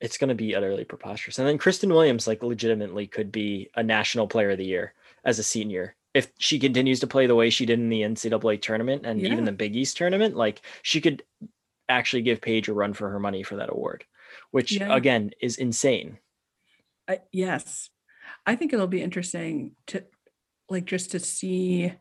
[0.00, 1.38] it's going to be utterly preposterous.
[1.38, 4.94] And then Christyn Williams, like, legitimately could be a national player of the year
[5.24, 8.60] as a senior if she continues to play the way she did in the NCAA
[8.62, 9.32] tournament and yeah.
[9.32, 10.36] even the Big East tournament.
[10.36, 11.22] Like, she could
[11.88, 14.04] actually give Paige a run for her money for that award,
[14.50, 14.94] which yeah.
[14.94, 16.18] again is insane.
[17.08, 17.90] I, yes,
[18.44, 20.04] I think it'll be interesting to
[20.68, 21.92] like just to see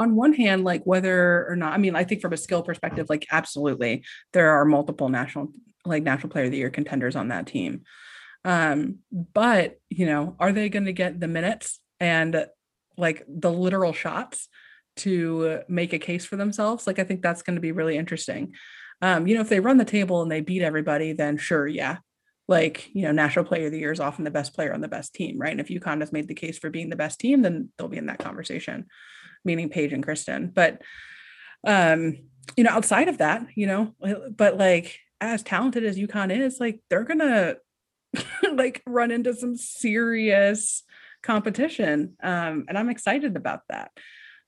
[0.00, 3.06] on one hand, like whether or not, I mean, I think from a skill perspective,
[3.08, 5.52] like absolutely, there are multiple national
[5.84, 7.82] like national player of the year contenders on that team.
[8.44, 12.46] Um, but you know, are they going to get the minutes and
[12.96, 14.48] like the literal shots
[14.96, 16.86] to make a case for themselves?
[16.86, 18.54] Like, I think that's going to be really interesting.
[19.02, 21.98] Um, you know, if they run the table and they beat everybody, then sure, yeah.
[22.48, 24.88] Like, you know, national player of the year is often the best player on the
[24.88, 25.52] best team, right?
[25.52, 27.96] And if UConn has made the case for being the best team, then they'll be
[27.96, 28.86] in that conversation,
[29.44, 30.52] meaning Paige and Christyn.
[30.52, 30.82] But
[31.66, 32.18] um,
[32.56, 33.94] you know, outside of that, you know,
[34.36, 37.56] but like as talented as UConn is, like they're gonna
[38.54, 40.82] like run into some serious
[41.22, 42.16] competition.
[42.22, 43.90] Um, and I'm excited about that.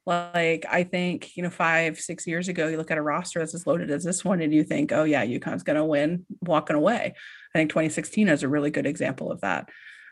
[0.04, 3.54] Like I think, you know, five, six years ago, you look at a roster that's
[3.54, 7.14] as loaded as this one, and you think, oh yeah, UConn's gonna win walking away.
[7.54, 9.68] I think 2016 is a really good example of that.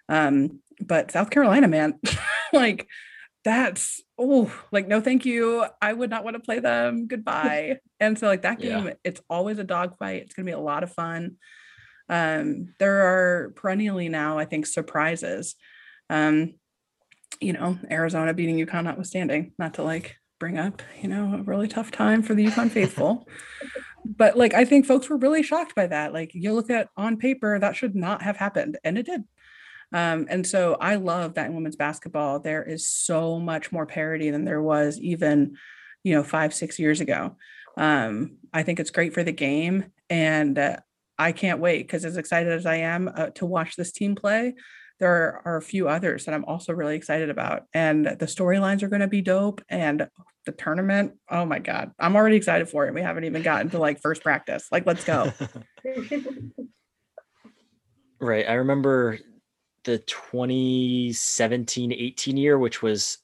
[0.09, 1.99] Um, but South Carolina, man,
[2.53, 2.87] like
[3.45, 5.65] that's oh like no thank you.
[5.81, 7.07] I would not want to play them.
[7.07, 7.79] Goodbye.
[7.99, 8.95] And so like that game yeah.
[9.05, 11.37] it's always a dogfight it's going to be a lot of fun.
[12.09, 15.55] Um there are perennially now i think surprises.
[16.09, 16.55] Um
[17.41, 21.69] you know arizona beating UConn notwithstanding not to like bring up you know a really
[21.69, 23.27] tough time for the UConn faithful.
[24.05, 26.13] But like i think folks were really shocked by that.
[26.13, 29.23] Like you look at on paper that should not have happened and it did
[29.93, 34.31] Um, and so I love that in women's basketball, there is so much more parity
[34.31, 35.57] than there was even,
[36.05, 37.37] you know, five, six years ago.
[37.77, 39.87] Um, I think it's great for the game.
[40.09, 40.77] And uh,
[41.19, 44.55] I can't wait because as excited as I am uh, to watch this team play,
[45.01, 47.65] there are a few others that I'm also really excited about.
[47.73, 49.63] And the storylines are going to be dope.
[49.69, 50.09] And
[50.47, 52.95] the tournament, oh my God, I'm already excited for it.
[52.95, 54.69] We haven't even gotten to like first practice.
[54.71, 55.33] Like, let's go.
[58.21, 58.49] right.
[58.49, 59.19] I remember
[59.85, 63.19] the 2017 18 year, which was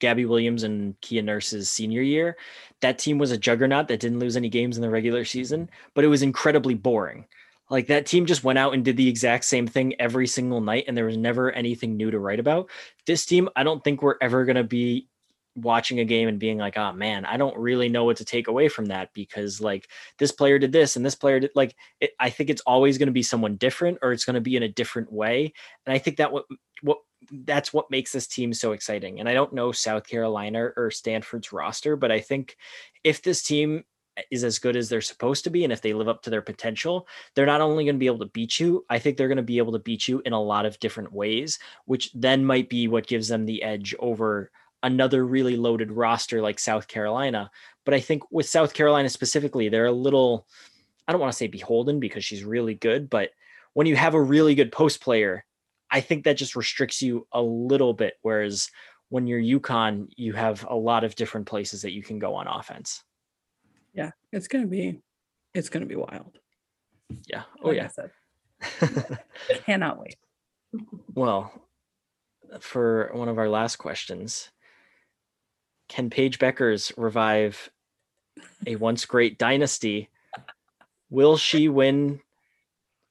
[0.00, 2.36] Gabby Williams and Kia Nurse's senior year.
[2.80, 6.04] That team was a juggernaut that didn't lose any games in the regular season, but
[6.04, 7.26] it was incredibly boring.
[7.70, 10.84] Like that team just went out and did the exact same thing every single night,
[10.86, 12.68] and there was never anything new to write about.
[13.06, 15.08] This team, I don't think we're ever going to be
[15.56, 18.48] watching a game and being like, oh man, I don't really know what to take
[18.48, 19.88] away from that because like
[20.18, 23.08] this player did this and this player did like it, I think it's always going
[23.08, 25.52] to be someone different or it's going to be in a different way.
[25.86, 26.46] And I think that what
[26.82, 26.98] what
[27.30, 29.20] that's what makes this team so exciting.
[29.20, 32.56] And I don't know South Carolina or Stanford's roster, but I think
[33.02, 33.84] if this team
[34.30, 36.42] is as good as they're supposed to be and if they live up to their
[36.42, 39.36] potential they're not only going to be able to beat you i think they're going
[39.36, 42.68] to be able to beat you in a lot of different ways which then might
[42.68, 44.52] be what gives them the edge over
[44.84, 47.50] another really loaded roster like South Carolina.
[47.84, 50.46] But I think with South Carolina specifically, they're a little,
[51.08, 53.30] I don't want to say beholden because she's really good, but
[53.72, 55.44] when you have a really good post player,
[55.90, 58.14] I think that just restricts you a little bit.
[58.22, 58.70] Whereas
[59.08, 62.46] when you're UConn, you have a lot of different places that you can go on
[62.46, 63.02] offense.
[63.94, 65.00] Yeah, it's gonna be,
[65.54, 66.38] it's gonna be wild.
[67.26, 67.44] Yeah.
[67.62, 69.16] Oh like yeah.
[69.66, 70.16] Cannot wait.
[71.14, 71.52] Well,
[72.60, 74.50] for one of our last questions,
[75.88, 77.70] can Paige Bueckers revive
[78.66, 80.08] a once great dynasty?
[81.10, 82.20] Will she win?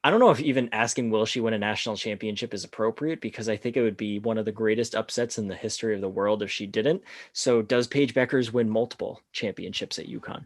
[0.04, 3.48] I don't know if even asking will she win a national championship is appropriate because
[3.48, 6.10] I think it would be one of the greatest upsets in the history of the
[6.10, 7.02] world if she didn't.
[7.32, 10.46] So, does Paige Bueckers win multiple championships at UConn?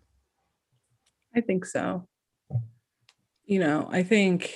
[1.36, 2.08] I think so.
[3.46, 4.54] You know, I think,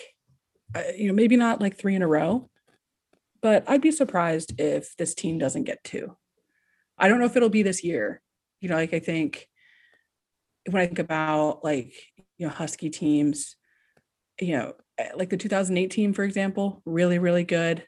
[0.76, 2.50] uh, you know, maybe not like three in a row,
[3.42, 6.16] but I'd be surprised if this team doesn't get two.
[7.02, 8.22] I don't know if it'll be this year.
[8.62, 9.48] You know, like I think
[10.70, 11.94] when I think about like,
[12.38, 13.56] you know, Husky teams,
[14.40, 17.86] you know, eh, like the 2018, for example, really, really good,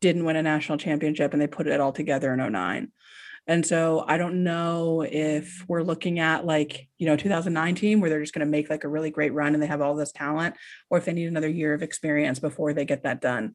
[0.00, 2.90] didn't win a national championship and they put it all together in 09.
[3.46, 8.20] And so I don't know if we're looking at like, you know, 2019 where they're
[8.20, 10.56] just going to make like a really great run and they have all this talent,
[10.90, 13.54] or if they need another year of experience before they get that done.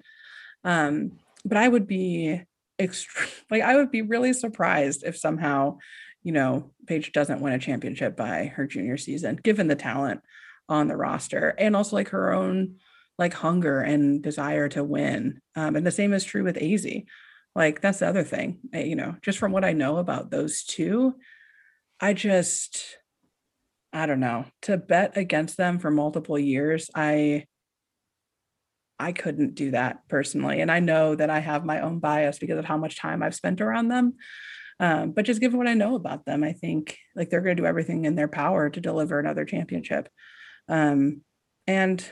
[0.63, 2.41] Um, but I would be
[2.79, 5.77] extreme like I would be really surprised if somehow,
[6.23, 10.21] you know, Paige doesn't win a championship by her junior season, given the talent
[10.69, 12.75] on the roster and also like her own
[13.17, 15.41] like hunger and desire to win.
[15.55, 17.05] Um, and the same is true with Azzi.
[17.55, 20.63] Like that's the other thing, I, you know, just from what I know about those
[20.63, 21.15] two,
[21.99, 22.97] I just,
[23.91, 26.91] I don't know, to bet against them for multiple years.
[26.93, 27.45] I,
[28.99, 30.61] I couldn't do that personally.
[30.61, 33.35] And I know that I have my own bias because of how much time I've
[33.35, 34.15] spent around them.
[34.79, 37.61] Um, but just given what I know about them, I think like they're going to
[37.61, 40.09] do everything in their power to deliver another championship.
[40.67, 41.21] Um,
[41.65, 42.03] and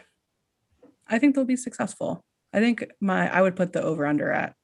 [1.07, 2.23] I think they'll be successful.
[2.53, 4.55] I think my I would put the over under at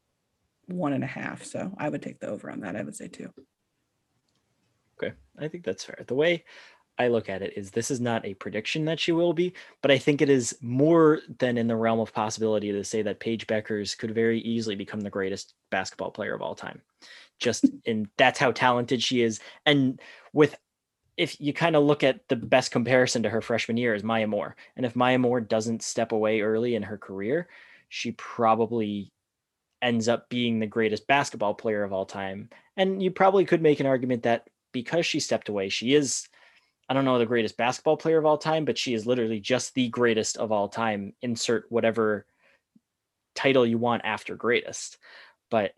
[0.65, 1.43] one and a half.
[1.43, 2.75] So I would take the over on that.
[2.75, 3.31] I would say two.
[5.01, 5.13] Okay.
[5.37, 6.03] I think that's fair.
[6.07, 6.45] The way
[7.01, 9.91] I look at it is this is not a prediction that she will be, but
[9.91, 13.47] I think it is more than in the realm of possibility to say that Paige
[13.47, 16.81] Bueckers could very easily become the greatest basketball player of all time.
[17.39, 19.39] Just in that's how talented she is.
[19.65, 19.99] And
[20.33, 20.55] with
[21.17, 24.27] if you kind of look at the best comparison to her freshman year is Maya
[24.27, 24.55] Moore.
[24.75, 27.49] And if Maya Moore doesn't step away early in her career,
[27.89, 29.11] she probably
[29.81, 32.49] ends up being the greatest basketball player of all time.
[32.77, 36.29] And you probably could make an argument that because she stepped away, she is
[36.91, 39.73] I don't know the greatest basketball player of all time, but she is literally just
[39.73, 41.13] the greatest of all time.
[41.21, 42.25] Insert whatever
[43.33, 44.97] title you want after greatest.
[45.49, 45.73] But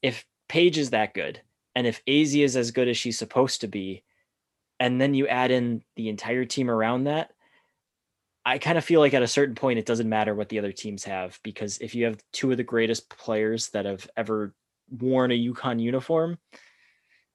[0.00, 1.42] if Paige is that good,
[1.74, 4.02] and if Azzi is as good as she's supposed to be,
[4.80, 7.32] and then you add in the entire team around that,
[8.46, 10.72] I kind of feel like at a certain point it doesn't matter what the other
[10.72, 14.54] teams have because if you have two of the greatest players that have ever
[14.88, 16.38] worn a UConn uniform,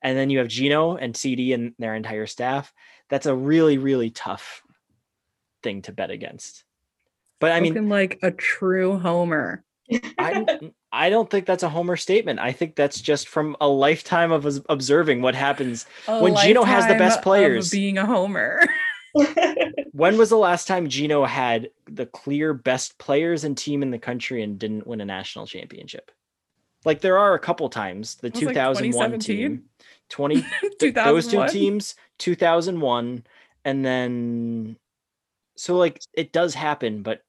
[0.02, 2.74] and then you have Geno and CD and their entire staff,
[3.10, 4.64] that's a really really tough
[5.64, 6.64] thing to bet against.
[7.39, 9.64] But I mean, like a true homer.
[10.18, 10.45] I
[10.91, 12.39] I don't think that's a homer statement.
[12.39, 16.88] I think that's just from a lifetime of observing what happens a when Geno has
[16.88, 17.70] the best players.
[17.70, 18.62] being a homer.
[19.91, 23.99] when was the last time Geno had the clear best players and team in the
[23.99, 26.12] country and didn't win a national championship?
[26.86, 28.16] Like there are a couple times.
[28.16, 29.64] The It was like 2001 team,
[30.12, 30.45] 20
[30.80, 33.24] th- those two teams, 2001
[33.66, 34.76] and then
[35.55, 37.22] so like it does happen, but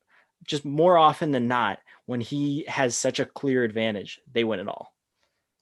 [0.45, 4.69] just more often than not when he has such a clear advantage, they win it
[4.69, 4.93] all.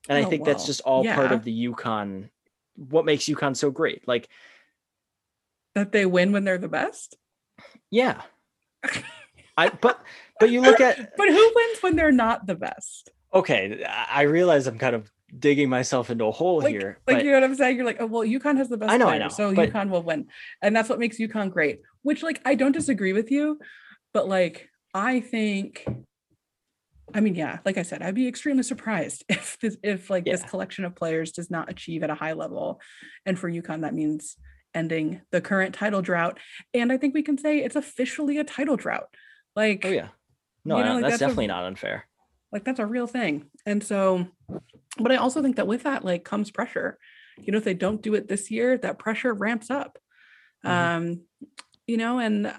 [0.09, 2.31] And I Oh, think that's just all part of the UConn
[2.77, 4.09] what makes UConn so great.
[4.09, 4.29] Like
[5.75, 7.17] that they win when they're the best.
[7.91, 8.23] yeah.
[9.57, 10.01] I but
[10.39, 13.11] but you look at But who wins when they're not the best?
[13.35, 16.99] okay, I I realize I'm kind of digging myself into a hole Like, here.
[17.07, 17.77] like but you know what I'm saying?
[17.77, 19.71] You're like, oh well, UConn has the best I know, I players, know, so but-
[19.73, 20.27] UConn will win,
[20.63, 21.81] and that's what makes UConn great.
[22.03, 23.59] Which, like, I don't disagree with you,
[24.15, 25.87] but like, I think,
[27.15, 30.43] I mean, yeah, like I said, I'd be extremely surprised if this, if like this
[30.43, 32.81] collection of players does not achieve at a high level,
[33.27, 34.37] and for UConn that means
[34.75, 36.39] ending the current title drought.
[36.73, 39.09] And I think we can say it's officially a title drought.
[39.57, 40.09] Like, oh yeah.
[40.65, 42.07] No, you know, no, like, that's, that's a- definitely not unfair.
[42.53, 43.47] Like that's a real thing.
[43.67, 44.27] And so
[44.99, 46.99] but i also think that with that like comes pressure.
[47.39, 49.99] You know if they don't do it this year that pressure ramps up.
[50.65, 50.71] Mhm.
[50.71, 51.21] um
[51.87, 52.53] you know and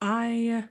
[0.00, 0.64] i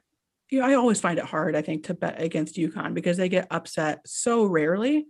[0.50, 3.30] you know i always find it hard i think to bet against UConn because they
[3.30, 5.06] get upset so rarely.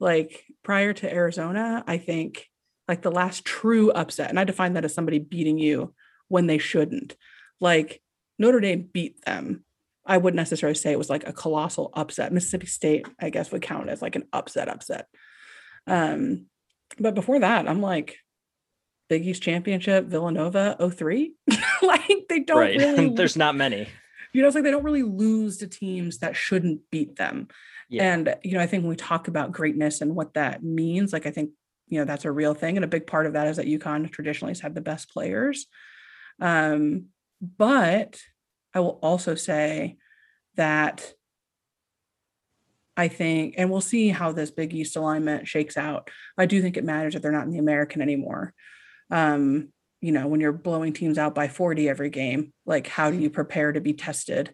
[0.00, 2.46] Like prior to arizona i think
[2.86, 5.94] like the last true upset and i define that as somebody beating you
[6.28, 7.16] when they shouldn't.
[7.60, 8.00] Like
[8.38, 9.64] notre dame beat them
[10.08, 12.32] I wouldn't necessarily say it was like a colossal upset.
[12.32, 15.06] Mississippi State, I guess, would count as like an upset upset.
[15.86, 16.46] Um,
[16.98, 18.16] but before that, I'm like
[19.08, 21.34] Big East Championship, Villanova 03.
[21.82, 22.76] like they don't right.
[22.78, 23.86] really There's not many.
[24.32, 27.48] you know, it's like they don't really lose to teams that shouldn't beat them.
[27.90, 28.12] Yeah.
[28.12, 31.26] And, you know, I think when we talk about greatness and what that means, like
[31.26, 31.50] I think,
[31.86, 32.76] you know, that's a real thing.
[32.76, 35.66] And a big part of that is that UConn traditionally has had the best players.
[36.40, 37.06] Um,
[37.40, 38.20] but
[38.74, 39.96] I will also say
[40.56, 41.12] that
[42.96, 46.10] I think, and we'll see how this Big East alignment shakes out.
[46.36, 48.52] I do think it matters that they're not in the American anymore.
[49.10, 49.68] Um,
[50.00, 53.30] you know, when you're blowing teams out by 40 every game, like how do you
[53.30, 54.52] prepare to be tested?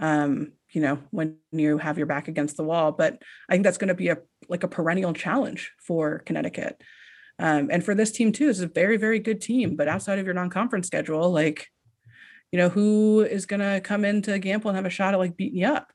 [0.00, 2.92] Um, you know, when you have your back against the wall.
[2.92, 6.82] But I think that's going to be a like a perennial challenge for Connecticut.
[7.38, 9.76] Um, and for this team too, this is a very, very good team.
[9.76, 11.68] But outside of your non-conference schedule, like,
[12.52, 15.60] you know, who is gonna come into Gampel and have a shot at like beating
[15.60, 15.92] you up?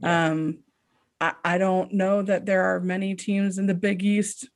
[0.00, 0.26] Yeah.
[0.26, 0.58] Um,
[1.20, 4.48] I, I don't know that there are many teams in the Big East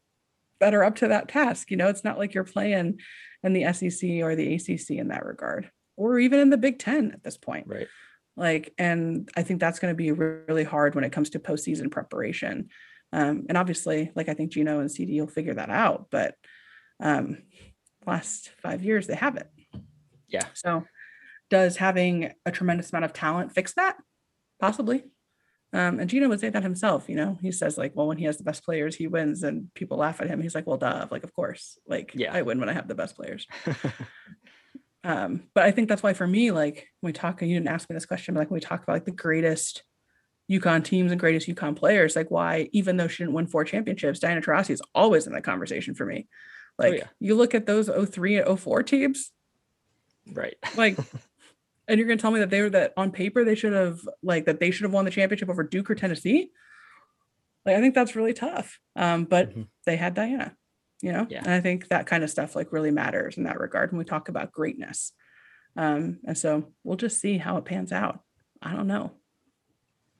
[0.60, 1.70] that are up to that task.
[1.70, 2.98] You know, it's not like you're playing
[3.42, 7.12] in the SEC or the ACC in that regard, or even in the Big Ten
[7.12, 7.66] at this point.
[7.68, 7.88] Right.
[8.36, 11.90] Like, and I think that's going to be really hard when it comes to postseason
[11.90, 12.68] preparation.
[13.12, 16.34] Um, and obviously, like I think Geno and CD will figure that out, but
[17.00, 17.38] um,
[18.06, 19.46] last five years they haven't.
[20.28, 20.44] Yeah.
[20.54, 20.84] So,
[21.50, 23.96] does having a tremendous amount of talent fix that?
[24.60, 25.04] Possibly.
[25.72, 27.08] Um, and Geno would say that himself.
[27.08, 29.72] You know, he says like, well, when he has the best players, he wins, and
[29.74, 30.40] people laugh at him.
[30.40, 31.06] He's like, well, duh.
[31.10, 31.78] Like, of course.
[31.86, 32.32] Like, Yeah.
[32.32, 33.46] I win when I have the best players.
[35.06, 37.68] Um, but I think that's why for me, like when we talk, and you didn't
[37.72, 39.84] ask me this question, but like when we talk about like the greatest
[40.50, 44.18] UConn teams and greatest UConn players, like why, even though she didn't win four championships,
[44.18, 46.26] Diana Taurasi is always in that conversation for me.
[46.76, 47.06] Like yeah.
[47.20, 49.30] you look at those 03 and 04 teams,
[50.32, 50.56] right.
[50.76, 50.98] like,
[51.88, 54.44] and you're gonna tell me that they were that on paper they should have like
[54.46, 56.50] that they should have won the championship over Duke or Tennessee.
[57.64, 58.78] Like I think that's really tough.
[58.94, 59.68] Um, but Mhm.
[59.84, 60.56] they had Diana,
[61.02, 61.38] you know, Yeah.
[61.38, 64.04] and I think that kind of stuff like really matters in that regard when we
[64.04, 65.12] talk about greatness.
[65.76, 68.20] Um, and so we'll just see how it pans out.
[68.62, 69.12] I don't know.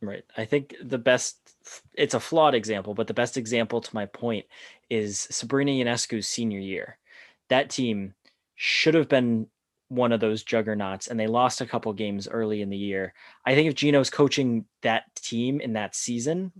[0.02, 0.24] Right.
[0.36, 1.56] I think the best,
[1.94, 4.44] it's a flawed example, but the best example to my point
[4.90, 6.98] is Sabrina Ionescu's senior year.
[7.48, 8.14] That team
[8.56, 9.48] should have been
[9.88, 13.14] one of those juggernauts, and they lost a couple games early in the year.
[13.44, 16.52] I think if Geno's coaching that team in that season,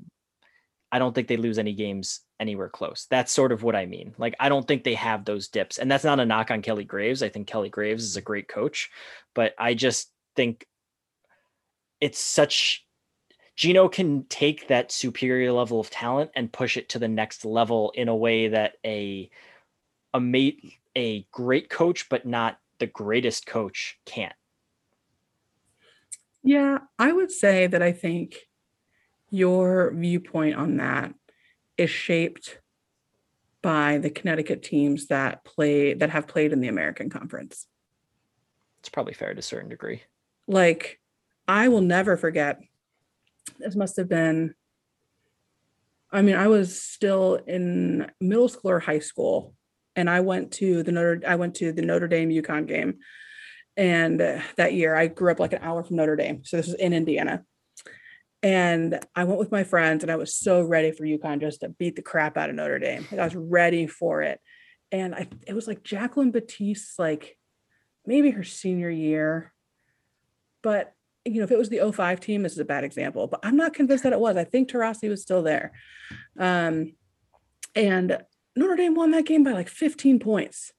[0.92, 3.06] I don't think they lose any games anywhere close.
[3.10, 4.14] That's sort of what I mean.
[4.18, 5.78] Like, I don't think they have those dips.
[5.78, 7.22] And that's not a knock on Kelly Graves.
[7.22, 8.90] I think Kelly Graves is a great coach,
[9.34, 10.66] but I just think
[12.00, 12.86] it's such
[13.56, 17.90] Geno can take that superior level of talent and push it to the next level
[17.94, 19.30] in a way that a
[20.12, 24.34] a mate a great coach but not the greatest coach can't.
[26.42, 28.36] Yeah, I would say that I think
[29.30, 31.12] your viewpoint on that
[31.76, 32.60] is shaped
[33.62, 37.66] by the Connecticut teams that play that have played in the American Conference.
[38.78, 40.02] It's probably fair to a certain degree.
[40.46, 41.00] Like
[41.48, 42.60] I will never forget
[43.58, 44.54] this must have been
[46.12, 49.55] I mean, I was still in middle school or high school
[49.96, 52.98] and I went to the Notre I went to the Notre Dame UConn game,
[53.76, 56.66] and uh, that year I grew up like an hour from Notre Dame, so this
[56.66, 57.44] was in Indiana,
[58.42, 61.70] and I went with my friends, and I was so ready for UConn just to
[61.70, 63.06] beat the crap out of Notre Dame.
[63.10, 64.38] Like I was ready for it,
[64.92, 67.36] and I it was like Jacqueline Batteast, like
[68.04, 69.52] maybe her senior year,
[70.62, 70.92] but
[71.24, 73.56] you know, if it was the 05 team, this is a bad example, but I'm
[73.56, 74.36] not convinced that it was.
[74.36, 75.72] I think Taurasi was still there.
[76.38, 76.92] Um,
[77.74, 78.18] and
[78.56, 80.72] Notre Dame won that game by like 15 points.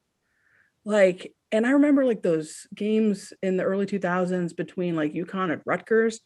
[0.84, 5.62] Like, and I remember like those games in the early 2000s between like UConn and
[5.66, 6.20] Rutgers.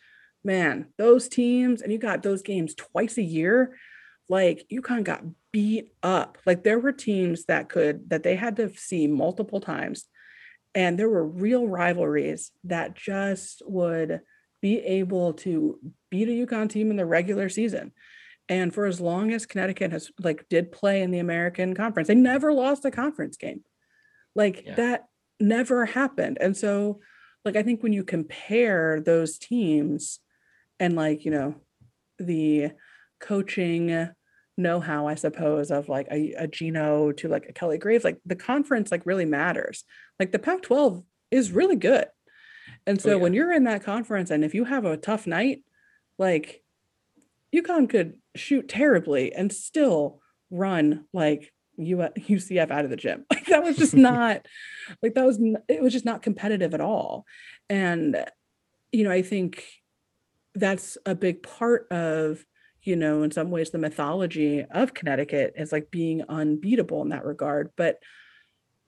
[0.43, 3.77] Man, those teams, and you got those games twice a year.
[4.29, 6.37] Like UConn got beat up.
[6.45, 10.05] Like there were teams that could that they had to see multiple times
[10.73, 14.21] and there were real rivalries that just would
[14.61, 15.79] be able to
[16.09, 17.91] beat a UConn team in the regular season.
[18.51, 22.15] And for as long as Connecticut has like did play in the American Conference, they
[22.15, 23.63] never lost a conference game.
[24.35, 24.75] Like yeah.
[24.75, 25.05] that
[25.39, 26.37] never happened.
[26.41, 26.99] And so
[27.45, 30.19] like I think when you compare those teams
[30.81, 31.55] and like, you know,
[32.19, 32.71] the
[33.21, 34.09] coaching
[34.57, 38.35] know-how, I suppose, of like a, a Geno to like a Kelly Graves, like the
[38.35, 39.85] conference like really matters.
[40.19, 42.07] Like the Pac-12 is really good.
[42.85, 43.21] And oh, so oh, yeah.
[43.21, 45.63] when you're in that conference and if you have a tough night,
[46.19, 46.60] like
[47.55, 53.25] UConn could shoot terribly and still run like UCF out of the gym.
[53.31, 54.45] Like that was just not
[55.01, 57.25] like that was it was just not competitive at all.
[57.69, 58.25] And
[58.91, 59.63] you know, I think
[60.53, 62.45] that's a big part of
[62.83, 67.25] you know, in some ways, the mythology of Connecticut is like being unbeatable in that
[67.25, 67.69] regard.
[67.75, 67.99] But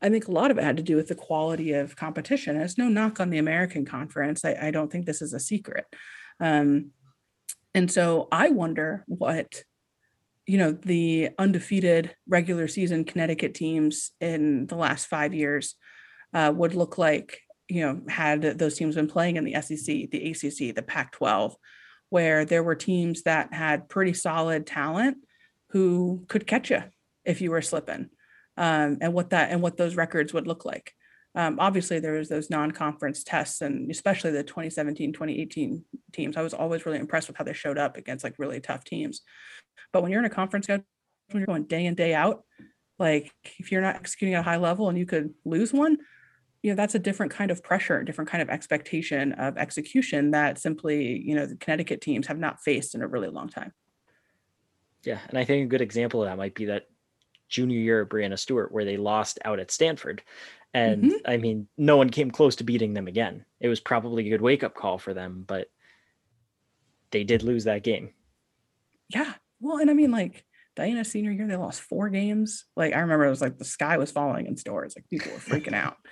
[0.01, 2.57] I think a lot of it had to do with the quality of competition.
[2.57, 4.43] There's no knock on the American Conference.
[4.43, 5.85] I, I don't think this is a secret.
[6.39, 6.91] Um,
[7.73, 9.63] and so I wonder what,
[10.45, 15.75] you know, the undefeated regular season Connecticut teams in the last five years
[16.33, 20.31] uh, would look like, you know, had those teams been playing in the SEC, the
[20.31, 21.55] ACC, the Pac 12
[22.13, 25.17] where there were teams that had pretty solid talent
[25.69, 26.83] who could catch you
[27.25, 28.07] if you were slipping
[28.55, 30.93] um, and what that and what those records would look like
[31.35, 36.53] um, obviously there was those non-conference tests and especially the 2017 2018 teams i was
[36.53, 39.21] always really impressed with how they showed up against like really tough teams.
[39.91, 40.83] But when you're in a conference when
[41.33, 42.43] you're going day in day out
[42.99, 45.97] like if you're not executing at a high level and you could lose one
[46.61, 50.59] you know that's a different kind of pressure different kind of expectation of execution that
[50.59, 53.71] simply you know the connecticut teams have not faced in a really long time.
[55.03, 56.83] Yeah and i think a good example of that might be that
[57.53, 60.23] junior year of breanna stewart where they lost out at stanford
[60.73, 61.15] and mm-hmm.
[61.25, 64.41] i mean no one came close to beating them again it was probably a good
[64.41, 65.67] wake-up call for them but
[67.11, 68.09] they did lose that game
[69.09, 70.43] yeah well and i mean like
[70.75, 72.65] Diana senior year, they lost four games.
[72.75, 74.95] Like I remember it was like the sky was falling in Storrs.
[74.95, 75.97] Like people were freaking out.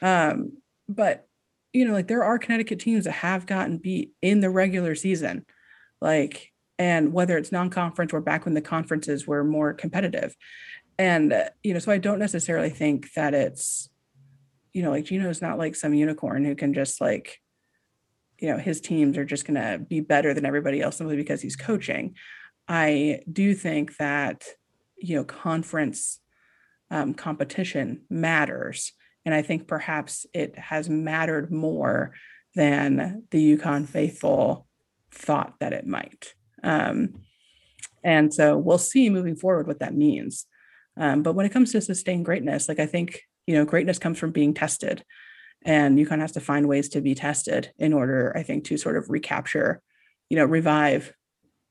[0.00, 0.58] Um,
[0.88, 1.26] but
[1.72, 5.44] you know, like there are Connecticut teams that have gotten beat in the regular season.
[6.00, 10.36] Like, and whether it's non-conference or back when the conferences were more competitive.
[10.98, 13.88] And uh, you know, so I don't necessarily think that it's,
[14.72, 17.40] you know, like Geno's not like some unicorn who can just like,
[18.38, 21.56] you know, his teams are just gonna be better than everybody else simply because he's
[21.56, 22.14] coaching.
[22.68, 24.44] I do think that
[24.98, 26.20] you know conference
[26.90, 28.92] um, competition matters,
[29.24, 32.12] and I think perhaps it has mattered more
[32.54, 34.66] than the UConn faithful
[35.10, 36.34] thought that it might.
[36.62, 37.14] Um,
[38.02, 40.46] and so we'll see moving forward what that means.
[40.96, 44.18] Um, but when it comes to sustained greatness, like I think you know greatness comes
[44.18, 45.04] from being tested,
[45.64, 48.96] and UConn has to find ways to be tested in order, I think, to sort
[48.96, 49.82] of recapture,
[50.28, 51.12] you know, revive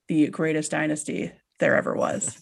[0.08, 2.42] the greatest dynasty there ever was.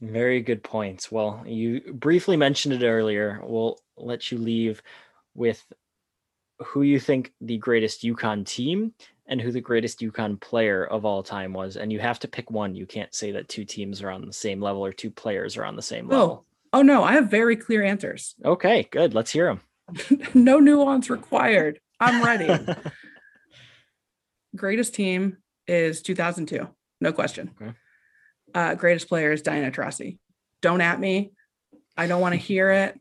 [0.00, 1.12] Very good points.
[1.12, 3.40] Well, you briefly mentioned it earlier.
[3.42, 4.82] We'll let you leave
[5.34, 5.62] with
[6.58, 8.94] who you think the greatest UConn team
[9.30, 11.76] and who the greatest UConn player of all time was.
[11.76, 12.74] And you have to pick one.
[12.74, 15.64] You can't say that two teams are on the same level or two players are
[15.64, 16.44] on the same level.
[16.72, 18.34] Oh, oh no, I have very clear answers.
[18.44, 19.14] Okay, good.
[19.14, 19.60] Let's hear them.
[20.34, 21.80] no nuance required.
[21.98, 22.66] I'm ready.
[24.56, 26.68] greatest team is 2002
[27.00, 27.50] no question.
[27.60, 27.72] Okay.
[28.54, 30.18] Uh, greatest player is Diana Taurasi.
[30.60, 31.32] Don't at me.
[31.96, 32.98] I don't want to hear it.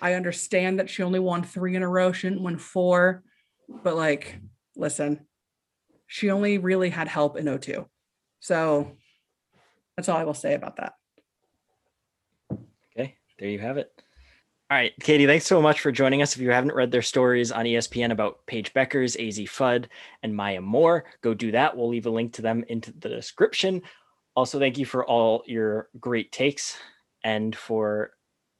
[0.00, 3.22] I understand that she only won three in a row, shouldn't win four,
[3.68, 4.40] but like,
[4.74, 5.20] listen,
[6.08, 7.86] she only really had help in 02.
[8.40, 8.90] So
[9.96, 10.94] that's all I will say about that.
[12.50, 13.92] Okay, there you have it.
[14.70, 16.34] All right, Katie, thanks so much for joining us.
[16.34, 19.86] If you haven't read their stories on ESPN about Paige Bueckers, Azzi Fudd,
[20.22, 21.74] and Maya Moore, go do that.
[21.74, 23.80] We'll leave a link to them into the description.
[24.34, 26.78] Also, thank you for all your great takes
[27.24, 28.10] and for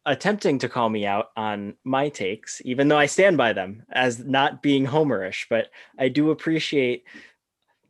[0.07, 4.19] attempting to call me out on my takes, even though I stand by them as
[4.19, 5.45] not being Homerish.
[5.51, 5.69] But
[5.99, 7.05] I do appreciate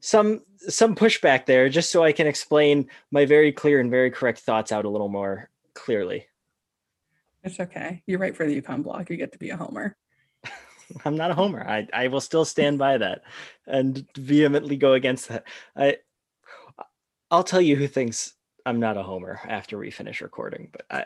[0.08, 4.40] some some pushback there, just so I can explain my very clear and very correct
[4.40, 6.26] thoughts out a little more clearly.
[7.44, 8.02] It's okay.
[8.06, 9.10] You write for the UConn block.
[9.10, 9.96] You get to be a homer.
[11.04, 11.62] I'm not a homer.
[11.66, 13.22] I, I will still stand by that
[13.66, 15.44] and vehemently go against that.
[15.76, 15.98] I
[17.30, 18.32] I'll tell you who thinks
[18.64, 21.04] I'm not a homer after we finish recording, but I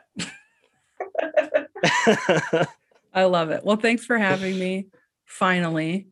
[3.12, 3.64] I love it.
[3.64, 4.86] Well, thanks for having me
[5.24, 6.11] finally.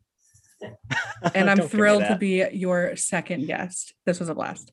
[1.33, 3.93] And I'm Don't give me thrilled to be your second guest.
[4.05, 4.71] This was a blast.